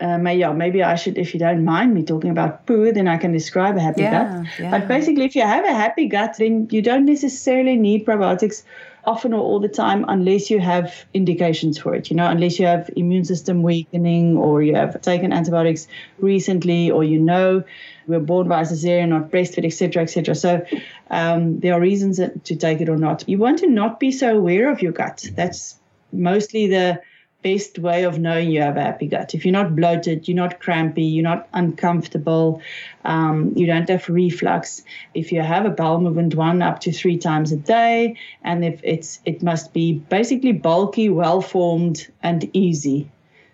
uh, 0.00 0.18
yeah, 0.30 0.52
maybe 0.52 0.82
I 0.82 0.94
should, 0.94 1.18
if 1.18 1.34
you 1.34 1.40
don't 1.40 1.64
mind 1.64 1.94
me 1.94 2.04
talking 2.04 2.30
about 2.30 2.66
poo, 2.66 2.92
then 2.92 3.08
I 3.08 3.16
can 3.16 3.32
describe 3.32 3.76
a 3.76 3.80
happy 3.80 4.02
yeah, 4.02 4.42
gut. 4.42 4.46
Yeah. 4.60 4.70
But 4.70 4.86
basically, 4.86 5.24
if 5.24 5.34
you 5.34 5.42
have 5.42 5.64
a 5.64 5.72
happy 5.72 6.06
gut, 6.06 6.36
then 6.38 6.68
you 6.70 6.82
don't 6.82 7.04
necessarily 7.04 7.76
need 7.76 8.06
probiotics 8.06 8.62
often 9.08 9.32
or 9.32 9.40
all 9.40 9.58
the 9.58 9.68
time 9.68 10.04
unless 10.08 10.50
you 10.50 10.60
have 10.60 11.06
indications 11.14 11.78
for 11.78 11.94
it, 11.94 12.10
you 12.10 12.16
know, 12.16 12.26
unless 12.26 12.58
you 12.58 12.66
have 12.66 12.90
immune 12.94 13.24
system 13.24 13.62
weakening 13.62 14.36
or 14.36 14.62
you 14.62 14.74
have 14.74 15.00
taken 15.00 15.32
antibiotics 15.32 15.88
recently 16.18 16.90
or 16.90 17.02
you 17.02 17.18
know 17.18 17.64
we're 18.06 18.20
born 18.20 18.48
by 18.48 18.60
a 18.60 18.64
cesarean, 18.64 19.08
not 19.08 19.30
breastfed, 19.30 19.64
etc., 19.64 20.02
etc. 20.02 20.34
So 20.34 20.64
um, 21.10 21.60
there 21.60 21.74
are 21.74 21.80
reasons 21.80 22.18
to 22.18 22.56
take 22.56 22.80
it 22.80 22.88
or 22.88 22.96
not. 22.96 23.28
You 23.28 23.38
want 23.38 23.58
to 23.60 23.66
not 23.66 23.98
be 23.98 24.12
so 24.12 24.36
aware 24.36 24.70
of 24.70 24.82
your 24.82 24.92
gut. 24.92 25.26
That's 25.34 25.78
mostly 26.12 26.66
the 26.68 27.00
best 27.42 27.78
way 27.78 28.04
of 28.04 28.18
knowing 28.18 28.50
you 28.50 28.60
have 28.60 28.76
a 28.76 28.82
happy 28.82 29.06
gut. 29.06 29.34
If 29.34 29.44
you're 29.44 29.52
not 29.52 29.76
bloated, 29.76 30.26
you're 30.26 30.36
not 30.36 30.60
crampy, 30.60 31.04
you're 31.04 31.22
not 31.22 31.48
uncomfortable, 31.52 32.60
um, 33.04 33.52
you 33.54 33.66
don't 33.66 33.88
have 33.88 34.08
reflux. 34.08 34.82
If 35.14 35.30
you 35.30 35.42
have 35.42 35.64
a 35.64 35.70
bowel 35.70 36.00
movement 36.00 36.34
one 36.34 36.62
up 36.62 36.80
to 36.80 36.92
three 36.92 37.16
times 37.16 37.52
a 37.52 37.56
day, 37.56 38.16
and 38.42 38.64
if 38.64 38.80
it's 38.82 39.20
it 39.24 39.42
must 39.42 39.72
be 39.72 39.94
basically 39.94 40.52
bulky, 40.52 41.08
well 41.08 41.40
formed, 41.40 42.08
and 42.22 42.48
easy. 42.54 43.10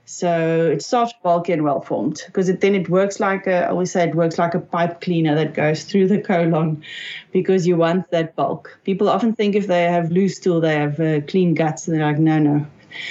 So 0.07 0.71
it's 0.73 0.87
soft, 0.87 1.23
bulky, 1.23 1.53
and 1.53 1.65
well 1.65 1.81
formed 1.81 2.23
because 2.27 2.49
it, 2.51 2.61
then 2.61 2.75
it 2.75 2.91
works 2.91 3.21
like 3.21 3.47
a, 3.47 3.65
I 3.65 3.69
always 3.69 3.91
say 3.91 4.07
it 4.07 4.15
works 4.15 4.39
like 4.39 4.55
a 4.55 4.61
pipe 4.61 5.01
cleaner 5.01 5.35
that 5.35 5.55
goes 5.55 5.85
through 5.85 6.09
the 6.09 6.21
colon 6.21 6.83
because 7.33 7.67
you 7.67 7.77
want 7.77 8.11
that 8.11 8.37
bulk. 8.37 8.79
People 8.85 9.09
often 9.09 9.35
think 9.35 9.55
if 9.55 9.67
they 9.67 9.85
have 9.85 10.11
loose 10.11 10.37
stool, 10.37 10.61
they 10.61 10.75
have 10.75 11.01
uh, 11.01 11.21
clean 11.23 11.55
guts. 11.55 11.89
And 11.89 11.97
they're 11.97 12.05
like, 12.05 12.19
no, 12.19 12.39
no, 12.39 12.67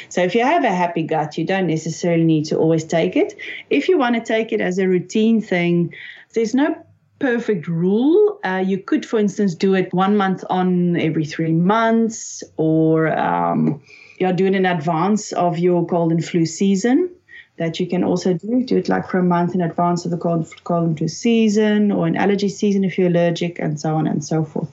so 0.09 0.21
if 0.21 0.35
you 0.35 0.43
have 0.43 0.63
a 0.63 0.73
happy 0.73 1.03
gut, 1.03 1.37
you 1.37 1.45
don't 1.45 1.67
necessarily 1.67 2.23
need 2.23 2.45
to 2.45 2.57
always 2.57 2.83
take 2.83 3.15
it. 3.15 3.35
If 3.69 3.89
you 3.89 3.97
want 3.97 4.15
to 4.15 4.21
take 4.21 4.51
it 4.51 4.61
as 4.61 4.77
a 4.77 4.87
routine 4.87 5.41
thing, 5.41 5.93
there's 6.33 6.53
no 6.55 6.75
perfect 7.19 7.67
rule. 7.67 8.39
Uh, 8.43 8.63
you 8.65 8.77
could, 8.77 9.05
for 9.05 9.17
instance, 9.17 9.55
do 9.55 9.73
it 9.75 9.93
one 9.93 10.17
month 10.17 10.43
on 10.49 10.97
every 10.97 11.25
three 11.25 11.53
months, 11.53 12.43
or 12.57 13.17
um, 13.17 13.81
you're 14.19 14.33
doing 14.33 14.55
in 14.55 14.65
advance 14.65 15.31
of 15.31 15.57
your 15.57 15.85
cold 15.87 16.11
and 16.11 16.23
flu 16.23 16.45
season. 16.45 17.09
That 17.57 17.79
you 17.79 17.87
can 17.87 18.03
also 18.03 18.33
do. 18.33 18.63
Do 18.63 18.77
it 18.77 18.89
like 18.89 19.07
for 19.07 19.19
a 19.19 19.23
month 19.23 19.53
in 19.53 19.61
advance 19.61 20.05
of 20.05 20.11
the 20.11 20.17
cold, 20.17 20.51
cold 20.63 20.87
and 20.87 20.97
flu 20.97 21.07
season, 21.07 21.91
or 21.91 22.07
an 22.07 22.17
allergy 22.17 22.49
season 22.49 22.83
if 22.83 22.97
you're 22.97 23.09
allergic, 23.09 23.59
and 23.59 23.79
so 23.79 23.95
on 23.95 24.07
and 24.07 24.25
so 24.25 24.43
forth. 24.43 24.69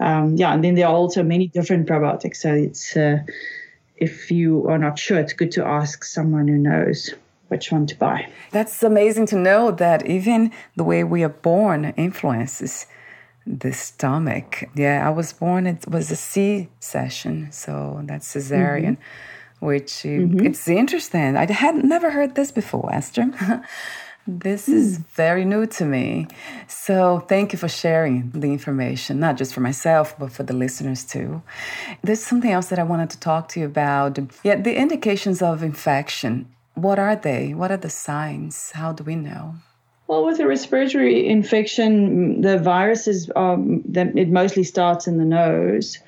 Um, 0.00 0.36
yeah, 0.36 0.52
and 0.52 0.64
then 0.64 0.74
there 0.74 0.86
are 0.86 0.94
also 0.94 1.22
many 1.22 1.46
different 1.46 1.86
probiotics. 1.86 2.36
So 2.36 2.52
it's 2.52 2.96
uh, 2.96 3.18
if 4.00 4.30
you 4.30 4.66
are 4.68 4.78
not 4.78 4.98
sure, 4.98 5.18
it's 5.18 5.32
good 5.32 5.52
to 5.52 5.64
ask 5.64 6.04
someone 6.04 6.48
who 6.48 6.56
knows 6.56 7.14
which 7.48 7.70
one 7.70 7.86
to 7.86 7.96
buy. 7.96 8.28
That's 8.50 8.82
amazing 8.82 9.26
to 9.26 9.36
know 9.36 9.70
that 9.72 10.06
even 10.06 10.52
the 10.76 10.84
way 10.84 11.04
we 11.04 11.22
are 11.22 11.28
born 11.28 11.92
influences 11.96 12.86
the 13.46 13.72
stomach. 13.72 14.64
Yeah, 14.74 15.06
I 15.06 15.10
was 15.10 15.32
born, 15.32 15.66
it 15.66 15.88
was 15.88 16.10
a 16.10 16.16
C 16.16 16.68
session, 16.78 17.50
so 17.50 18.00
that's 18.04 18.34
cesarean, 18.34 18.96
mm-hmm. 18.96 19.66
which 19.66 20.04
uh, 20.04 20.08
mm-hmm. 20.08 20.46
it's 20.46 20.68
interesting. 20.68 21.36
I 21.36 21.50
had 21.50 21.76
never 21.76 22.10
heard 22.10 22.34
this 22.34 22.52
before, 22.52 22.92
Esther. 22.92 23.30
This 24.26 24.68
is 24.68 24.98
very 24.98 25.44
new 25.44 25.66
to 25.66 25.84
me. 25.84 26.28
So, 26.68 27.20
thank 27.20 27.52
you 27.52 27.58
for 27.58 27.68
sharing 27.68 28.30
the 28.30 28.48
information, 28.48 29.18
not 29.18 29.36
just 29.36 29.52
for 29.54 29.60
myself, 29.60 30.16
but 30.18 30.30
for 30.30 30.42
the 30.42 30.52
listeners 30.52 31.04
too. 31.04 31.42
There's 32.02 32.22
something 32.22 32.50
else 32.50 32.68
that 32.68 32.78
I 32.78 32.82
wanted 32.82 33.10
to 33.10 33.20
talk 33.20 33.48
to 33.50 33.60
you 33.60 33.66
about. 33.66 34.18
Yeah, 34.44 34.56
the 34.56 34.76
indications 34.76 35.42
of 35.42 35.62
infection. 35.62 36.46
What 36.74 36.98
are 36.98 37.16
they? 37.16 37.54
What 37.54 37.70
are 37.70 37.76
the 37.76 37.90
signs? 37.90 38.72
How 38.72 38.92
do 38.92 39.04
we 39.04 39.16
know? 39.16 39.54
Well, 40.06 40.24
with 40.26 40.40
a 40.40 40.46
respiratory 40.46 41.28
infection, 41.28 42.40
the 42.40 42.58
virus 42.58 43.06
is 43.06 43.30
um, 43.36 43.84
it 43.94 44.28
mostly 44.28 44.64
starts 44.64 45.06
in 45.06 45.18
the 45.18 45.24
nose. 45.24 45.98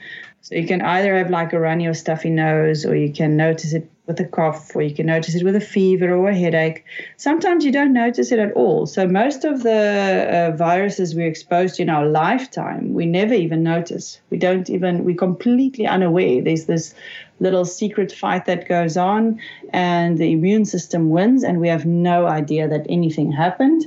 So 0.40 0.57
you 0.57 0.66
can 0.66 0.83
either 0.83 1.16
have 1.18 1.31
like 1.31 1.53
a 1.53 1.61
runny 1.61 1.87
or 1.87 1.94
stuffy 1.94 2.31
nose, 2.31 2.85
or 2.85 2.96
you 2.96 3.12
can 3.12 3.37
notice 3.37 3.75
it 3.75 3.88
with 4.06 4.18
a 4.18 4.24
cough, 4.24 4.74
or 4.74 4.82
you 4.82 4.94
can 4.94 5.06
notice 5.06 5.34
it 5.34 5.44
with 5.44 5.54
a 5.54 5.60
fever 5.60 6.12
or 6.12 6.30
a 6.30 6.36
headache. 6.36 6.84
Sometimes 7.16 7.64
you 7.64 7.70
don't 7.70 7.92
notice 7.92 8.32
it 8.32 8.38
at 8.40 8.52
all. 8.52 8.86
So 8.86 9.06
most 9.06 9.44
of 9.44 9.62
the 9.62 10.50
uh, 10.52 10.56
viruses 10.56 11.14
we're 11.14 11.28
exposed 11.28 11.76
to 11.76 11.82
in 11.82 11.88
our 11.88 12.06
lifetime, 12.06 12.94
we 12.94 13.06
never 13.06 13.34
even 13.34 13.62
notice. 13.62 14.20
We 14.30 14.38
don't 14.38 14.68
even, 14.68 15.04
we're 15.04 15.14
completely 15.14 15.86
unaware. 15.86 16.42
There's 16.42 16.64
this 16.64 16.94
little 17.38 17.64
secret 17.64 18.10
fight 18.10 18.46
that 18.46 18.68
goes 18.68 18.96
on, 18.96 19.40
and 19.72 20.18
the 20.18 20.32
immune 20.32 20.64
system 20.64 21.10
wins, 21.10 21.44
and 21.44 21.60
we 21.60 21.68
have 21.68 21.86
no 21.86 22.26
idea 22.26 22.68
that 22.68 22.86
anything 22.88 23.30
happened 23.30 23.84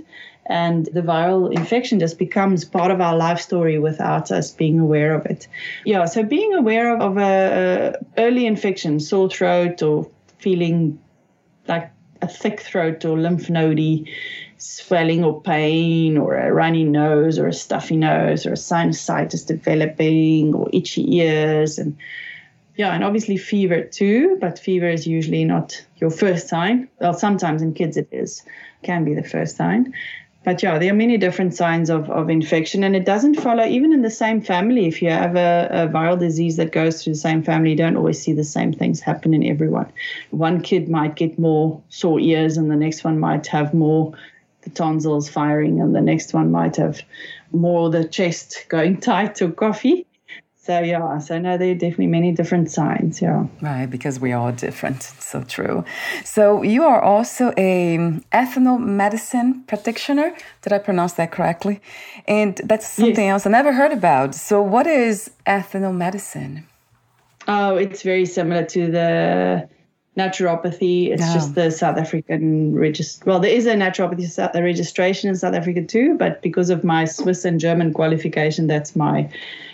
and 0.47 0.87
the 0.93 1.01
viral 1.01 1.51
infection 1.51 1.99
just 1.99 2.19
becomes 2.19 2.65
part 2.65 2.91
of 2.91 3.01
our 3.01 3.15
life 3.15 3.39
story 3.39 3.79
without 3.79 4.31
us 4.31 4.51
being 4.51 4.79
aware 4.79 5.13
of 5.13 5.25
it. 5.25 5.47
Yeah, 5.85 6.05
so 6.05 6.23
being 6.23 6.53
aware 6.53 6.93
of, 6.95 7.01
of 7.01 7.17
a, 7.17 7.95
a 7.95 8.21
early 8.21 8.45
infection, 8.45 8.99
sore 8.99 9.29
throat, 9.29 9.81
or 9.81 10.09
feeling 10.37 10.99
like 11.67 11.91
a 12.21 12.27
thick 12.27 12.61
throat 12.61 13.03
or 13.05 13.17
lymph 13.17 13.47
nodey 13.47 14.07
swelling 14.57 15.23
or 15.23 15.41
pain 15.41 16.17
or 16.17 16.35
a 16.35 16.51
runny 16.51 16.83
nose 16.83 17.37
or 17.37 17.47
a 17.47 17.53
stuffy 17.53 17.95
nose 17.97 18.45
or 18.45 18.51
a 18.51 18.57
sinusitis 18.57 19.45
developing 19.45 20.53
or 20.55 20.69
itchy 20.71 21.17
ears 21.17 21.77
and 21.77 21.97
yeah 22.77 22.93
and 22.93 23.03
obviously 23.03 23.37
fever 23.37 23.81
too 23.81 24.37
but 24.39 24.57
fever 24.57 24.89
is 24.89 25.05
usually 25.05 25.43
not 25.43 25.85
your 25.97 26.09
first 26.09 26.47
sign. 26.47 26.87
Well 27.01 27.13
sometimes 27.13 27.61
in 27.61 27.73
kids 27.73 27.97
it 27.97 28.07
is. 28.11 28.43
Can 28.83 29.03
be 29.03 29.13
the 29.13 29.23
first 29.23 29.57
sign 29.57 29.93
but 30.45 30.61
yeah, 30.61 30.77
there 30.77 30.91
are 30.91 30.95
many 30.95 31.17
different 31.17 31.55
signs 31.55 31.89
of, 31.89 32.07
of 32.11 32.29
infection, 32.29 32.83
and 32.83 32.95
it 32.95 33.03
doesn't 33.03 33.41
follow 33.41 33.65
even 33.65 33.91
in 33.91 34.03
the 34.03 34.11
same 34.11 34.41
family. 34.41 34.85
If 34.85 35.01
you 35.01 35.09
have 35.09 35.35
a, 35.35 35.67
a, 35.71 35.87
viral 35.87 36.19
disease 36.19 36.57
that 36.57 36.71
goes 36.71 37.03
through 37.03 37.13
the 37.13 37.19
same 37.19 37.41
family, 37.41 37.71
you 37.71 37.75
don't 37.75 37.97
always 37.97 38.21
see 38.21 38.31
the 38.31 38.43
same 38.43 38.71
things 38.71 39.01
happen 39.01 39.33
in 39.33 39.43
everyone. 39.43 39.91
One 40.29 40.61
kid 40.61 40.87
might 40.87 41.15
get 41.15 41.39
more 41.39 41.81
sore 41.89 42.19
ears, 42.19 42.57
and 42.57 42.69
the 42.69 42.75
next 42.75 43.03
one 43.03 43.19
might 43.19 43.47
have 43.47 43.73
more 43.73 44.13
the 44.61 44.69
tonsils 44.69 45.27
firing, 45.27 45.81
and 45.81 45.95
the 45.95 46.01
next 46.01 46.31
one 46.31 46.51
might 46.51 46.75
have 46.75 47.01
more 47.51 47.89
the 47.89 48.07
chest 48.07 48.65
going 48.69 48.97
tight 49.01 49.41
or 49.41 49.49
coffee. 49.49 50.05
So 50.65 50.79
yeah, 50.79 51.19
so 51.19 51.37
no, 51.37 51.59
there 51.59 51.69
are 51.69 51.75
definitely 51.75 52.07
many 52.07 52.31
different 52.31 52.71
signs. 52.71 53.21
Yeah, 53.21 53.45
right, 53.61 53.85
because 53.85 54.19
we 54.19 54.31
are 54.31 54.51
different. 54.51 55.03
So 55.03 55.43
true. 55.43 55.85
So 56.23 56.63
you 56.63 56.83
are 56.83 56.99
also 56.99 57.53
a 57.55 57.97
um, 57.97 58.23
ethnomedicine 58.33 59.67
practitioner. 59.67 60.35
Did 60.63 60.73
I 60.73 60.79
pronounce 60.79 61.13
that 61.13 61.31
correctly? 61.31 61.81
And 62.27 62.59
that's 62.63 62.87
something 62.87 63.25
yes. 63.25 63.33
else 63.33 63.45
I 63.45 63.51
never 63.51 63.73
heard 63.73 63.91
about. 63.91 64.33
So 64.33 64.59
what 64.59 64.87
is 64.87 65.29
ethnomedicine? 65.45 66.63
Oh, 67.47 67.75
it's 67.75 68.01
very 68.01 68.25
similar 68.25 68.65
to 68.65 68.89
the 68.89 69.69
naturopathy. 70.17 71.11
It's 71.11 71.33
just 71.33 71.55
the 71.55 71.69
South 71.69 71.97
African 71.97 72.75
register. 72.75 73.23
Well, 73.25 73.39
there 73.39 73.51
is 73.51 73.65
a 73.65 73.73
naturopathy 73.73 74.53
registration 74.53 75.29
in 75.29 75.35
South 75.35 75.53
Africa 75.53 75.83
too, 75.83 76.15
but 76.17 76.41
because 76.41 76.69
of 76.69 76.83
my 76.83 77.05
Swiss 77.05 77.43
and 77.45 77.59
German 77.59 77.93
qualification, 77.93 78.67
that's 78.67 78.95
my 78.95 79.29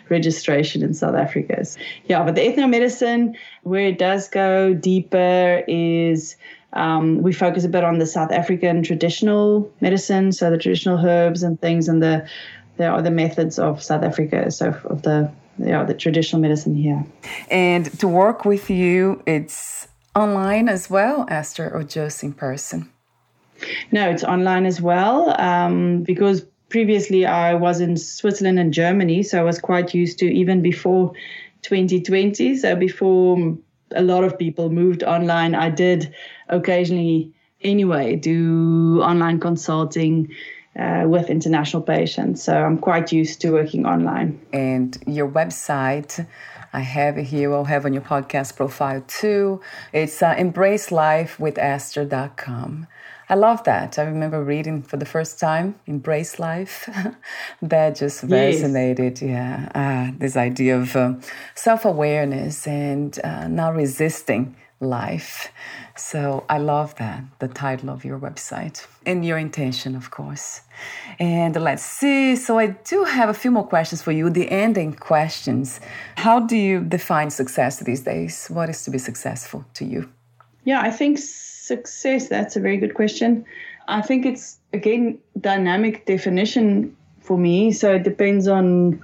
registration 0.09 0.83
in 0.83 0.93
South 0.93 1.15
Africa. 1.15 1.63
Yeah, 2.05 2.23
but 2.23 2.35
the 2.35 2.41
ethnomedicine, 2.41 3.35
where 3.63 3.87
it 3.87 3.97
does 3.97 4.27
go 4.27 4.73
deeper, 4.73 5.63
is 5.67 6.35
um, 6.73 7.21
we 7.21 7.33
focus 7.33 7.63
a 7.63 7.69
bit 7.69 7.83
on 7.83 7.99
the 7.99 8.05
South 8.05 8.31
African 8.31 8.83
traditional 8.83 9.71
medicine, 9.79 10.31
so 10.31 10.49
the 10.49 10.57
traditional 10.57 11.03
herbs 11.05 11.43
and 11.43 11.59
things, 11.61 11.87
and 11.87 12.01
the 12.01 12.27
there 12.77 12.91
are 12.91 13.01
the 13.01 13.11
methods 13.11 13.59
of 13.59 13.83
South 13.83 14.03
Africa, 14.03 14.49
so 14.49 14.69
of 14.85 15.03
the 15.03 15.31
yeah 15.59 15.83
the 15.83 15.93
traditional 15.93 16.41
medicine 16.41 16.75
here. 16.75 17.05
And 17.49 17.85
to 17.99 18.07
work 18.07 18.45
with 18.45 18.69
you, 18.69 19.21
it's 19.27 19.87
online 20.15 20.69
as 20.69 20.89
well, 20.89 21.25
Hester, 21.27 21.69
or 21.73 21.83
just 21.83 22.23
in 22.23 22.33
person? 22.33 22.89
No, 23.91 24.09
it's 24.09 24.23
online 24.23 24.65
as 24.65 24.81
well 24.81 25.39
um, 25.39 26.03
because 26.03 26.45
previously 26.69 27.25
I 27.25 27.53
was 27.53 27.79
in 27.79 27.97
Switzerland 27.97 28.59
and 28.59 28.73
Germany, 28.73 29.23
so 29.23 29.39
I 29.39 29.43
was 29.43 29.59
quite 29.59 29.93
used 29.93 30.19
to 30.19 30.25
even 30.25 30.61
before 30.61 31.13
2020. 31.61 32.55
So 32.57 32.75
before 32.75 33.57
a 33.91 34.01
lot 34.01 34.23
of 34.23 34.39
people 34.39 34.69
moved 34.69 35.03
online, 35.03 35.53
I 35.53 35.69
did 35.69 36.13
occasionally 36.49 37.33
anyway 37.61 38.15
do 38.15 39.01
online 39.03 39.39
consulting. 39.39 40.33
Uh, 40.73 41.03
with 41.05 41.29
international 41.29 41.83
patients. 41.83 42.41
So 42.41 42.55
I'm 42.55 42.77
quite 42.77 43.11
used 43.11 43.41
to 43.41 43.51
working 43.51 43.85
online. 43.85 44.39
And 44.53 44.97
your 45.05 45.27
website, 45.27 46.25
I 46.73 46.81
have 46.81 47.17
it 47.17 47.23
here, 47.25 47.53
I'll 47.53 47.65
have 47.65 47.85
on 47.85 47.91
your 47.93 48.01
podcast 48.01 48.55
profile 48.55 49.03
too. 49.07 49.59
It's 49.91 50.21
uh, 50.21 50.35
embracelifewithhester.com. 50.35 52.87
I 53.29 53.35
love 53.35 53.63
that. 53.63 53.97
I 53.97 54.03
remember 54.03 54.43
reading 54.43 54.81
for 54.81 54.97
the 54.97 55.05
first 55.05 55.39
time 55.39 55.75
Embrace 55.87 56.37
Life. 56.37 56.89
that 57.61 57.95
just 57.95 58.27
resonated. 58.27 59.21
Yes. 59.21 59.23
Yeah. 59.29 59.69
Uh, 59.73 60.11
this 60.17 60.35
idea 60.35 60.77
of 60.77 60.93
uh, 60.97 61.13
self 61.55 61.85
awareness 61.85 62.67
and 62.67 63.17
uh, 63.23 63.47
not 63.47 63.73
resisting 63.75 64.57
life. 64.81 65.51
So 65.95 66.43
I 66.49 66.57
love 66.57 66.95
that, 66.95 67.23
the 67.39 67.47
title 67.47 67.89
of 67.89 68.03
your 68.03 68.19
website 68.19 68.85
and 69.05 69.23
your 69.23 69.37
intention, 69.37 69.95
of 69.95 70.11
course. 70.11 70.61
And 71.19 71.55
let's 71.55 71.83
see. 71.83 72.35
So 72.35 72.57
I 72.57 72.67
do 72.67 73.03
have 73.03 73.29
a 73.29 73.33
few 73.33 73.51
more 73.51 73.65
questions 73.65 74.01
for 74.01 74.11
you, 74.11 74.29
the 74.29 74.49
ending 74.51 74.93
questions. 74.93 75.79
How 76.15 76.39
do 76.39 76.57
you 76.57 76.81
define 76.81 77.29
success 77.29 77.79
these 77.79 78.01
days? 78.01 78.47
What 78.47 78.69
is 78.69 78.83
to 78.85 78.91
be 78.91 78.97
successful 78.97 79.63
to 79.75 79.85
you? 79.85 80.09
Yeah, 80.63 80.81
I 80.81 80.91
think 80.91 81.19
success? 81.19 82.27
That's 82.27 82.55
a 82.55 82.59
very 82.59 82.77
good 82.77 82.93
question. 82.95 83.45
I 83.87 84.01
think 84.01 84.25
it's 84.25 84.57
again 84.73 85.19
dynamic 85.39 86.05
definition 86.05 86.95
for 87.19 87.37
me. 87.37 87.71
So 87.71 87.95
it 87.95 88.03
depends 88.03 88.47
on 88.47 89.01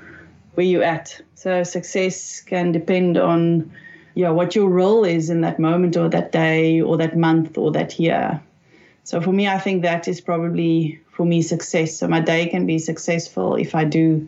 where 0.56 0.66
you're 0.66 0.84
at. 0.84 1.22
So 1.36 1.64
success 1.64 2.42
can 2.42 2.72
depend 2.72 3.18
on 3.18 3.72
yeah, 4.18 4.32
what 4.32 4.56
your 4.56 4.68
role 4.68 5.04
is 5.04 5.30
in 5.30 5.42
that 5.42 5.60
moment 5.60 5.96
or 5.96 6.10
that 6.10 6.32
day 6.32 6.82
or 6.82 6.98
that 6.98 7.16
month 7.16 7.56
or 7.56 7.72
that 7.74 8.00
year. 8.00 8.42
So 9.04 9.22
for 9.22 9.32
me, 9.32 9.48
I 9.48 9.60
think 9.60 9.84
that 9.84 10.08
is 10.08 10.22
probably 10.22 11.00
for 11.12 11.24
me 11.24 11.44
success. 11.44 11.98
So 11.98 12.08
my 12.08 12.20
day 12.20 12.48
can 12.48 12.66
be 12.66 12.80
successful 12.80 13.56
if 13.56 13.76
I 13.76 13.84
do 13.84 14.28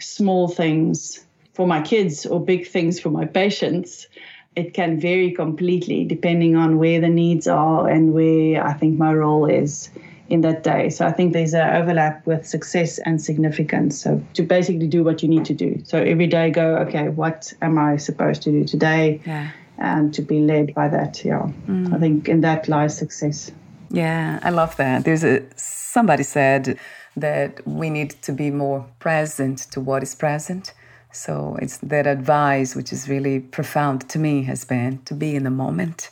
small 0.00 0.48
things 0.48 1.24
for 1.52 1.66
my 1.66 1.80
kids 1.80 2.26
or 2.26 2.44
big 2.44 2.66
things 2.66 2.98
for 2.98 3.10
my 3.10 3.24
patients 3.24 4.08
it 4.56 4.72
can 4.72 5.00
vary 5.00 5.32
completely 5.32 6.04
depending 6.04 6.56
on 6.56 6.78
where 6.78 7.00
the 7.00 7.08
needs 7.08 7.46
are 7.46 7.88
and 7.88 8.12
where 8.12 8.64
I 8.64 8.72
think 8.72 8.98
my 8.98 9.12
role 9.12 9.46
is 9.46 9.90
in 10.28 10.40
that 10.40 10.62
day. 10.62 10.88
So 10.90 11.06
I 11.06 11.12
think 11.12 11.32
there's 11.32 11.54
an 11.54 11.76
overlap 11.76 12.26
with 12.26 12.46
success 12.46 12.98
and 12.98 13.20
significance. 13.20 14.00
So 14.00 14.22
to 14.34 14.42
basically 14.42 14.86
do 14.86 15.04
what 15.04 15.22
you 15.22 15.28
need 15.28 15.44
to 15.46 15.54
do. 15.54 15.82
So 15.84 15.98
every 15.98 16.26
day 16.26 16.50
go, 16.50 16.76
okay, 16.78 17.08
what 17.08 17.52
am 17.60 17.78
I 17.78 17.96
supposed 17.96 18.42
to 18.42 18.50
do 18.50 18.64
today? 18.64 19.20
Yeah. 19.26 19.50
And 19.78 20.14
to 20.14 20.22
be 20.22 20.40
led 20.40 20.72
by 20.74 20.88
that. 20.88 21.24
Yeah. 21.24 21.50
Mm. 21.66 21.92
I 21.92 21.98
think 21.98 22.28
in 22.28 22.40
that 22.42 22.68
lies 22.68 22.96
success. 22.96 23.50
Yeah, 23.90 24.38
I 24.42 24.50
love 24.50 24.76
that. 24.76 25.04
There's 25.04 25.24
a 25.24 25.42
somebody 25.56 26.22
said 26.22 26.78
that 27.16 27.66
we 27.66 27.90
need 27.90 28.10
to 28.22 28.32
be 28.32 28.50
more 28.50 28.86
present 28.98 29.58
to 29.70 29.80
what 29.80 30.02
is 30.02 30.14
present 30.14 30.72
so 31.14 31.56
it's 31.62 31.78
that 31.78 32.06
advice, 32.06 32.74
which 32.74 32.92
is 32.92 33.08
really 33.08 33.38
profound 33.38 34.08
to 34.10 34.18
me, 34.18 34.42
has 34.44 34.64
been 34.64 34.98
to 35.04 35.14
be 35.14 35.36
in 35.36 35.44
the 35.44 35.50
moment 35.50 36.10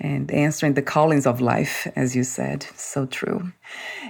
and 0.00 0.30
answering 0.30 0.74
the 0.74 0.82
callings 0.82 1.26
of 1.26 1.40
life, 1.40 1.88
as 1.96 2.14
you 2.14 2.24
said. 2.24 2.66
So 2.76 3.06
true. 3.06 3.52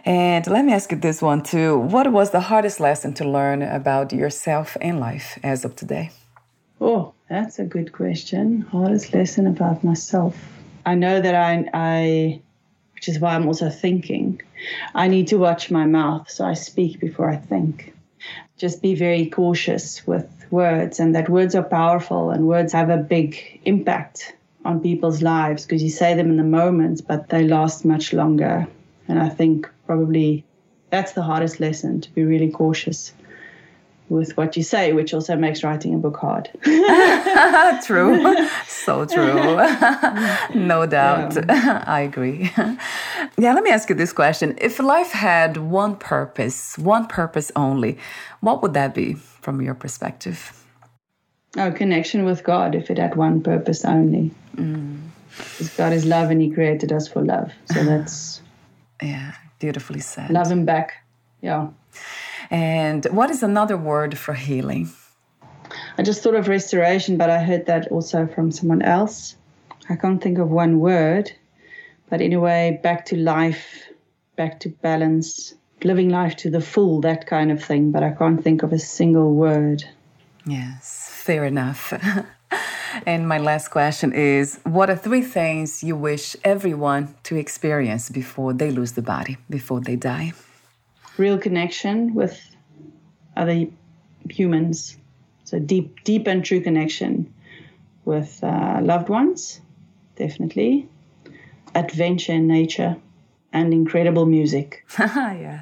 And 0.05 0.47
let 0.47 0.65
me 0.65 0.73
ask 0.73 0.91
you 0.91 0.99
this 0.99 1.23
one 1.23 1.43
too. 1.43 1.79
What 1.79 2.13
was 2.13 2.31
the 2.31 2.41
hardest 2.41 2.79
lesson 2.79 3.15
to 3.15 3.29
learn 3.29 3.63
about 3.63 4.13
yourself 4.13 4.77
and 4.81 5.01
life 5.01 5.39
as 5.43 5.65
of 5.65 5.77
today? 5.77 6.11
Oh, 6.81 7.15
that's 7.31 7.59
a 7.59 7.65
good 7.65 7.93
question. 7.93 8.61
Hardest 8.61 9.15
lesson 9.15 9.47
about 9.47 9.83
myself. 9.83 10.37
I 10.85 10.95
know 10.95 11.21
that 11.21 11.35
I, 11.35 11.69
I 11.73 12.43
which 12.93 13.09
is 13.09 13.19
why 13.19 13.35
I'm 13.35 13.47
also 13.47 13.71
thinking, 13.71 14.43
I 14.95 15.09
need 15.09 15.29
to 15.29 15.37
watch 15.37 15.71
my 15.71 15.87
mouth 15.87 16.31
so 16.31 16.45
I 16.45 16.55
speak 16.55 17.01
before 17.01 17.31
I 17.31 17.37
think 17.37 17.94
just 18.57 18.83
be 18.83 18.95
very 18.95 19.27
cautious 19.27 20.07
with 20.07 20.29
words 20.51 21.01
and 21.01 21.15
that 21.15 21.29
words 21.29 21.55
are 21.55 21.63
powerful 21.63 22.31
and 22.31 22.47
words 22.47 22.73
have 22.73 22.91
a 22.91 22.97
big 22.97 23.61
impact 23.65 24.37
on 24.65 24.81
people's 24.81 25.23
lives 25.23 25.65
because 25.65 25.83
you 25.83 25.91
say 25.91 26.15
them 26.15 26.31
in 26.31 26.37
the 26.37 26.45
moment, 26.45 27.03
but 27.07 27.29
they 27.29 27.45
last 27.45 27.85
much 27.85 28.13
longer. 28.13 28.67
And 29.09 29.19
I 29.19 29.29
think 29.29 29.69
probably 29.87 30.45
that's 30.91 31.13
the 31.13 31.23
hardest 31.23 31.61
lesson 31.61 32.01
to 32.01 32.11
be 32.15 32.25
really 32.25 32.51
cautious 32.51 33.13
with 34.09 34.37
what 34.37 34.57
you 34.57 34.63
say, 34.63 34.93
which 34.93 35.15
also 35.15 35.37
makes 35.37 35.65
writing 35.65 35.95
a 35.95 35.99
book 35.99 36.17
hard. 36.17 36.51
true. 37.85 38.49
So 38.67 39.05
true. 39.07 39.35
no 40.55 40.87
doubt. 40.87 41.35
Yeah. 41.37 41.85
I 41.87 42.01
agree. 42.01 42.51
Yeah, 43.39 43.55
let 43.55 43.65
me 43.65 43.71
ask 43.71 43.89
you 43.89 43.95
this 43.95 44.13
question. 44.13 44.57
If 44.61 44.79
life 44.79 45.13
had 45.13 45.57
one 45.57 45.97
purpose, 45.97 46.77
one 46.79 47.07
purpose 47.07 47.51
only, 47.57 47.99
what 48.41 48.63
would 48.63 48.75
that 48.75 48.95
be 48.95 49.15
from 49.15 49.61
your 49.61 49.75
perspective? 49.75 50.65
Oh, 51.57 51.71
connection 51.73 52.25
with 52.25 52.43
God, 52.43 52.75
if 52.75 52.91
it 52.91 52.99
had 52.99 53.17
one 53.17 53.43
purpose 53.43 53.85
only. 53.85 54.33
Mm. 54.57 55.01
Because 55.37 55.71
God 55.77 55.93
is 55.93 56.05
love 56.05 56.31
and 56.31 56.41
He 56.41 56.51
created 56.51 56.93
us 56.93 57.09
for 57.09 57.23
love. 57.23 57.53
So 57.67 57.85
that's. 57.85 58.43
yeah, 59.03 59.35
beautifully 59.59 60.01
said. 60.01 60.31
Love 60.31 60.51
Him 60.51 60.65
back. 60.65 61.05
Yeah. 61.41 61.69
And 62.51 63.05
what 63.07 63.31
is 63.31 63.43
another 63.43 63.77
word 63.77 64.19
for 64.19 64.35
healing? 64.35 64.91
I 65.99 66.03
just 66.03 66.23
thought 66.23 66.35
of 66.35 66.49
restoration, 66.49 67.17
but 67.17 67.31
I 67.31 67.39
heard 67.43 67.67
that 67.67 67.91
also 67.91 68.27
from 68.27 68.51
someone 68.51 68.83
else. 68.83 69.37
I 69.89 69.97
can't 69.97 70.23
think 70.23 70.39
of 70.39 70.51
one 70.51 70.81
word, 70.81 71.33
but 72.09 72.21
anyway, 72.21 72.81
back 72.83 73.05
to 73.07 73.17
life, 73.17 73.83
back 74.37 74.61
to 74.61 74.69
balance, 74.69 75.55
living 75.83 76.09
life 76.09 76.37
to 76.37 76.51
the 76.51 76.61
full, 76.61 77.01
that 77.03 77.27
kind 77.27 77.53
of 77.53 77.63
thing. 77.63 77.91
But 77.91 78.03
I 78.03 78.11
can't 78.11 78.43
think 78.43 78.63
of 78.63 78.73
a 78.73 78.79
single 78.79 79.35
word. 79.35 79.85
Yes, 80.47 81.11
fair 81.11 81.45
enough. 81.45 81.93
and 83.07 83.29
my 83.29 83.39
last 83.39 83.69
question 83.69 84.13
is 84.13 84.59
What 84.65 84.91
are 84.91 84.97
three 84.97 85.23
things 85.23 85.83
you 85.83 85.97
wish 85.97 86.37
everyone 86.45 87.15
to 87.25 87.37
experience 87.37 88.11
before 88.11 88.53
they 88.53 88.71
lose 88.71 88.93
the 88.93 89.03
body, 89.03 89.37
before 89.51 89.81
they 89.81 89.97
die? 89.97 90.33
Real 91.17 91.39
connection 91.39 92.15
with 92.15 92.41
other 93.37 93.67
humans. 94.29 94.97
So 95.45 95.59
deep, 95.59 96.03
deep 96.05 96.27
and 96.27 96.45
true 96.45 96.61
connection 96.61 97.33
with 98.05 98.43
uh, 98.43 98.81
loved 98.83 99.09
ones, 99.09 99.61
definitely. 100.17 100.89
Adventure 101.75 102.33
in 102.33 102.47
nature 102.47 102.97
and 103.53 103.73
incredible 103.73 104.27
music. 104.27 104.85
yeah. 104.99 105.61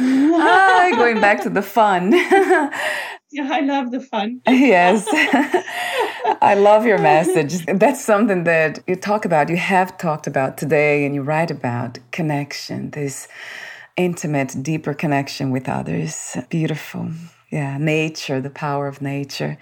ah, 0.00 0.88
going 0.96 1.20
back 1.20 1.42
to 1.42 1.50
the 1.50 1.62
fun. 1.62 2.12
yeah, 3.30 3.48
I 3.50 3.60
love 3.60 3.90
the 3.92 4.00
fun. 4.00 4.40
yes. 4.46 5.06
I 6.42 6.54
love 6.54 6.84
your 6.84 6.98
message. 6.98 7.64
That's 7.66 8.04
something 8.04 8.44
that 8.44 8.80
you 8.86 8.96
talk 8.96 9.24
about, 9.24 9.48
you 9.48 9.56
have 9.56 9.96
talked 9.98 10.26
about 10.26 10.58
today, 10.58 11.06
and 11.06 11.14
you 11.14 11.22
write 11.22 11.50
about 11.50 11.98
connection, 12.10 12.90
this 12.90 13.28
intimate, 13.96 14.62
deeper 14.62 14.94
connection 14.94 15.50
with 15.50 15.68
others. 15.68 16.36
Beautiful. 16.48 17.10
Yeah, 17.50 17.78
nature, 17.78 18.40
the 18.40 18.50
power 18.50 18.86
of 18.86 19.00
nature. 19.00 19.58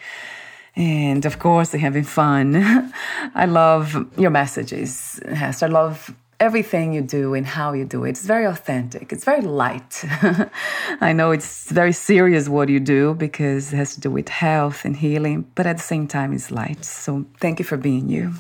And 0.77 1.25
of 1.25 1.39
course, 1.39 1.73
having 1.73 2.05
fun. 2.05 2.57
I 3.35 3.47
love 3.47 4.07
your 4.19 4.31
messages, 4.31 5.21
Hester. 5.29 5.67
I 5.67 5.69
love 5.69 6.15
everything 6.41 6.93
you 6.93 7.01
do 7.01 7.35
and 7.35 7.47
how 7.47 7.73
you 7.73 7.85
do 7.85 8.05
it. 8.05 8.11
It's 8.11 8.27
very 8.27 8.45
authentic. 8.45 9.13
It's 9.13 9.25
very 9.25 9.41
light. 9.41 10.05
I 11.01 11.13
know 11.13 11.31
it's 11.31 11.71
very 11.71 11.93
serious 11.93 12.49
what 12.49 12.69
you 12.69 12.81
do 12.81 13.15
because 13.15 13.73
it 13.73 13.77
has 13.77 13.95
to 13.95 14.01
do 14.01 14.11
with 14.11 14.29
health 14.29 14.85
and 14.85 14.97
healing, 14.97 15.47
but 15.55 15.67
at 15.67 15.77
the 15.77 15.83
same 15.83 16.07
time, 16.09 16.33
it's 16.33 16.51
light. 16.51 16.85
So 16.85 17.25
thank 17.39 17.59
you 17.61 17.65
for 17.65 17.77
being 17.77 18.09
you. 18.09 18.35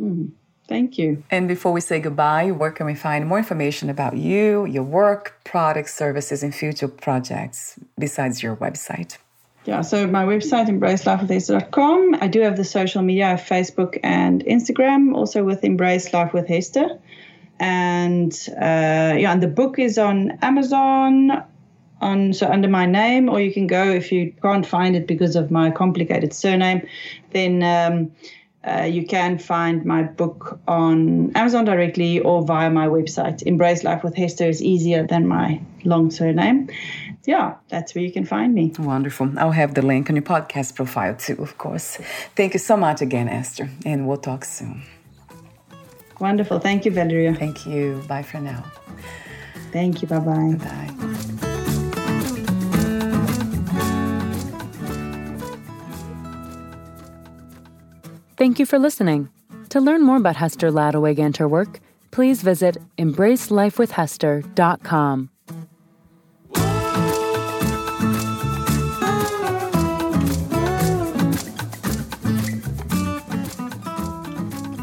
Mm, 0.00 0.32
thank 0.68 0.98
you. 0.98 1.22
And 1.30 1.48
before 1.48 1.72
we 1.72 1.80
say 1.80 2.00
goodbye, 2.00 2.50
where 2.50 2.70
can 2.70 2.86
we 2.86 2.94
find 2.94 3.26
more 3.26 3.38
information 3.38 3.90
about 3.90 4.16
you, 4.16 4.66
your 4.66 4.82
work, 4.82 5.40
products, 5.44 5.94
services, 5.94 6.42
and 6.42 6.54
future 6.54 6.88
projects 6.88 7.78
besides 7.98 8.42
your 8.42 8.56
website? 8.56 9.18
Yeah, 9.64 9.80
so 9.80 10.06
my 10.06 10.24
website, 10.24 10.68
embracelifewithhester.com. 10.68 12.16
I 12.20 12.28
do 12.28 12.40
have 12.42 12.56
the 12.56 12.64
social 12.64 13.00
media, 13.02 13.32
I 13.32 13.34
Facebook 13.34 13.98
and 14.02 14.44
Instagram, 14.44 15.14
also 15.14 15.42
with 15.42 15.64
Embrace 15.64 16.12
Life 16.12 16.34
with 16.34 16.46
Hester. 16.46 16.98
And 17.58 18.32
uh, 18.50 19.16
yeah, 19.16 19.32
and 19.32 19.42
the 19.42 19.48
book 19.48 19.78
is 19.78 19.96
on 19.96 20.32
Amazon, 20.42 21.44
on 22.00 22.34
so 22.34 22.46
under 22.46 22.68
my 22.68 22.84
name, 22.84 23.30
or 23.30 23.40
you 23.40 23.52
can 23.52 23.66
go 23.66 23.84
if 23.90 24.12
you 24.12 24.34
can't 24.42 24.66
find 24.66 24.96
it 24.96 25.06
because 25.06 25.34
of 25.34 25.50
my 25.50 25.70
complicated 25.70 26.34
surname, 26.34 26.86
then 27.30 27.62
um, 27.62 28.12
uh, 28.66 28.84
you 28.84 29.06
can 29.06 29.38
find 29.38 29.84
my 29.84 30.02
book 30.02 30.58
on 30.66 31.30
Amazon 31.36 31.64
directly 31.64 32.20
or 32.20 32.44
via 32.44 32.70
my 32.70 32.86
website. 32.86 33.42
Embrace 33.42 33.84
Life 33.84 34.02
with 34.02 34.14
Hester 34.14 34.48
is 34.48 34.62
easier 34.62 35.06
than 35.06 35.26
my 35.26 35.60
long 35.84 36.10
surname 36.10 36.68
yeah, 37.26 37.54
that's 37.68 37.94
where 37.94 38.04
you 38.04 38.12
can 38.12 38.24
find 38.24 38.54
me. 38.54 38.72
Wonderful. 38.78 39.32
I'll 39.38 39.52
have 39.52 39.74
the 39.74 39.82
link 39.82 40.10
on 40.10 40.16
your 40.16 40.22
podcast 40.22 40.74
profile 40.74 41.14
too, 41.14 41.36
of 41.40 41.56
course. 41.58 41.96
Thank 42.36 42.52
you 42.54 42.60
so 42.60 42.76
much 42.76 43.00
again, 43.00 43.28
Hester, 43.28 43.68
and 43.84 44.06
we'll 44.06 44.18
talk 44.18 44.44
soon. 44.44 44.82
Wonderful. 46.20 46.60
Thank 46.60 46.84
you, 46.84 46.90
Valeria. 46.90 47.34
Thank 47.34 47.66
you. 47.66 48.02
Bye 48.06 48.22
for 48.22 48.40
now. 48.40 48.64
Thank 49.72 50.02
you. 50.02 50.08
Bye 50.08 50.18
bye. 50.20 50.94
Thank 58.44 58.58
you 58.58 58.66
for 58.66 58.78
listening. 58.78 59.30
To 59.70 59.80
learn 59.80 60.02
more 60.02 60.18
about 60.18 60.36
Hester 60.36 60.70
Ladewig 60.70 61.18
and 61.18 61.34
her 61.38 61.48
work, 61.48 61.80
please 62.10 62.42
visit 62.42 62.76
embracelifewithhester.com. 62.98 65.30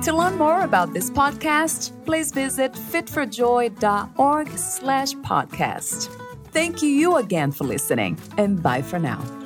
To 0.01 0.12
learn 0.12 0.39
more 0.39 0.64
about 0.64 0.93
this 0.93 1.12
podcast, 1.12 1.91
please 2.07 2.32
visit 2.32 2.74
fitforjoy.org 2.74 4.49
slash 4.57 5.14
podcast. 5.14 6.09
Thank 6.47 6.82
you 6.82 7.18
again 7.18 7.51
for 7.51 7.66
listening, 7.66 8.18
and 8.39 8.64
bye 8.64 8.82
for 8.82 8.97
now. 8.97 9.41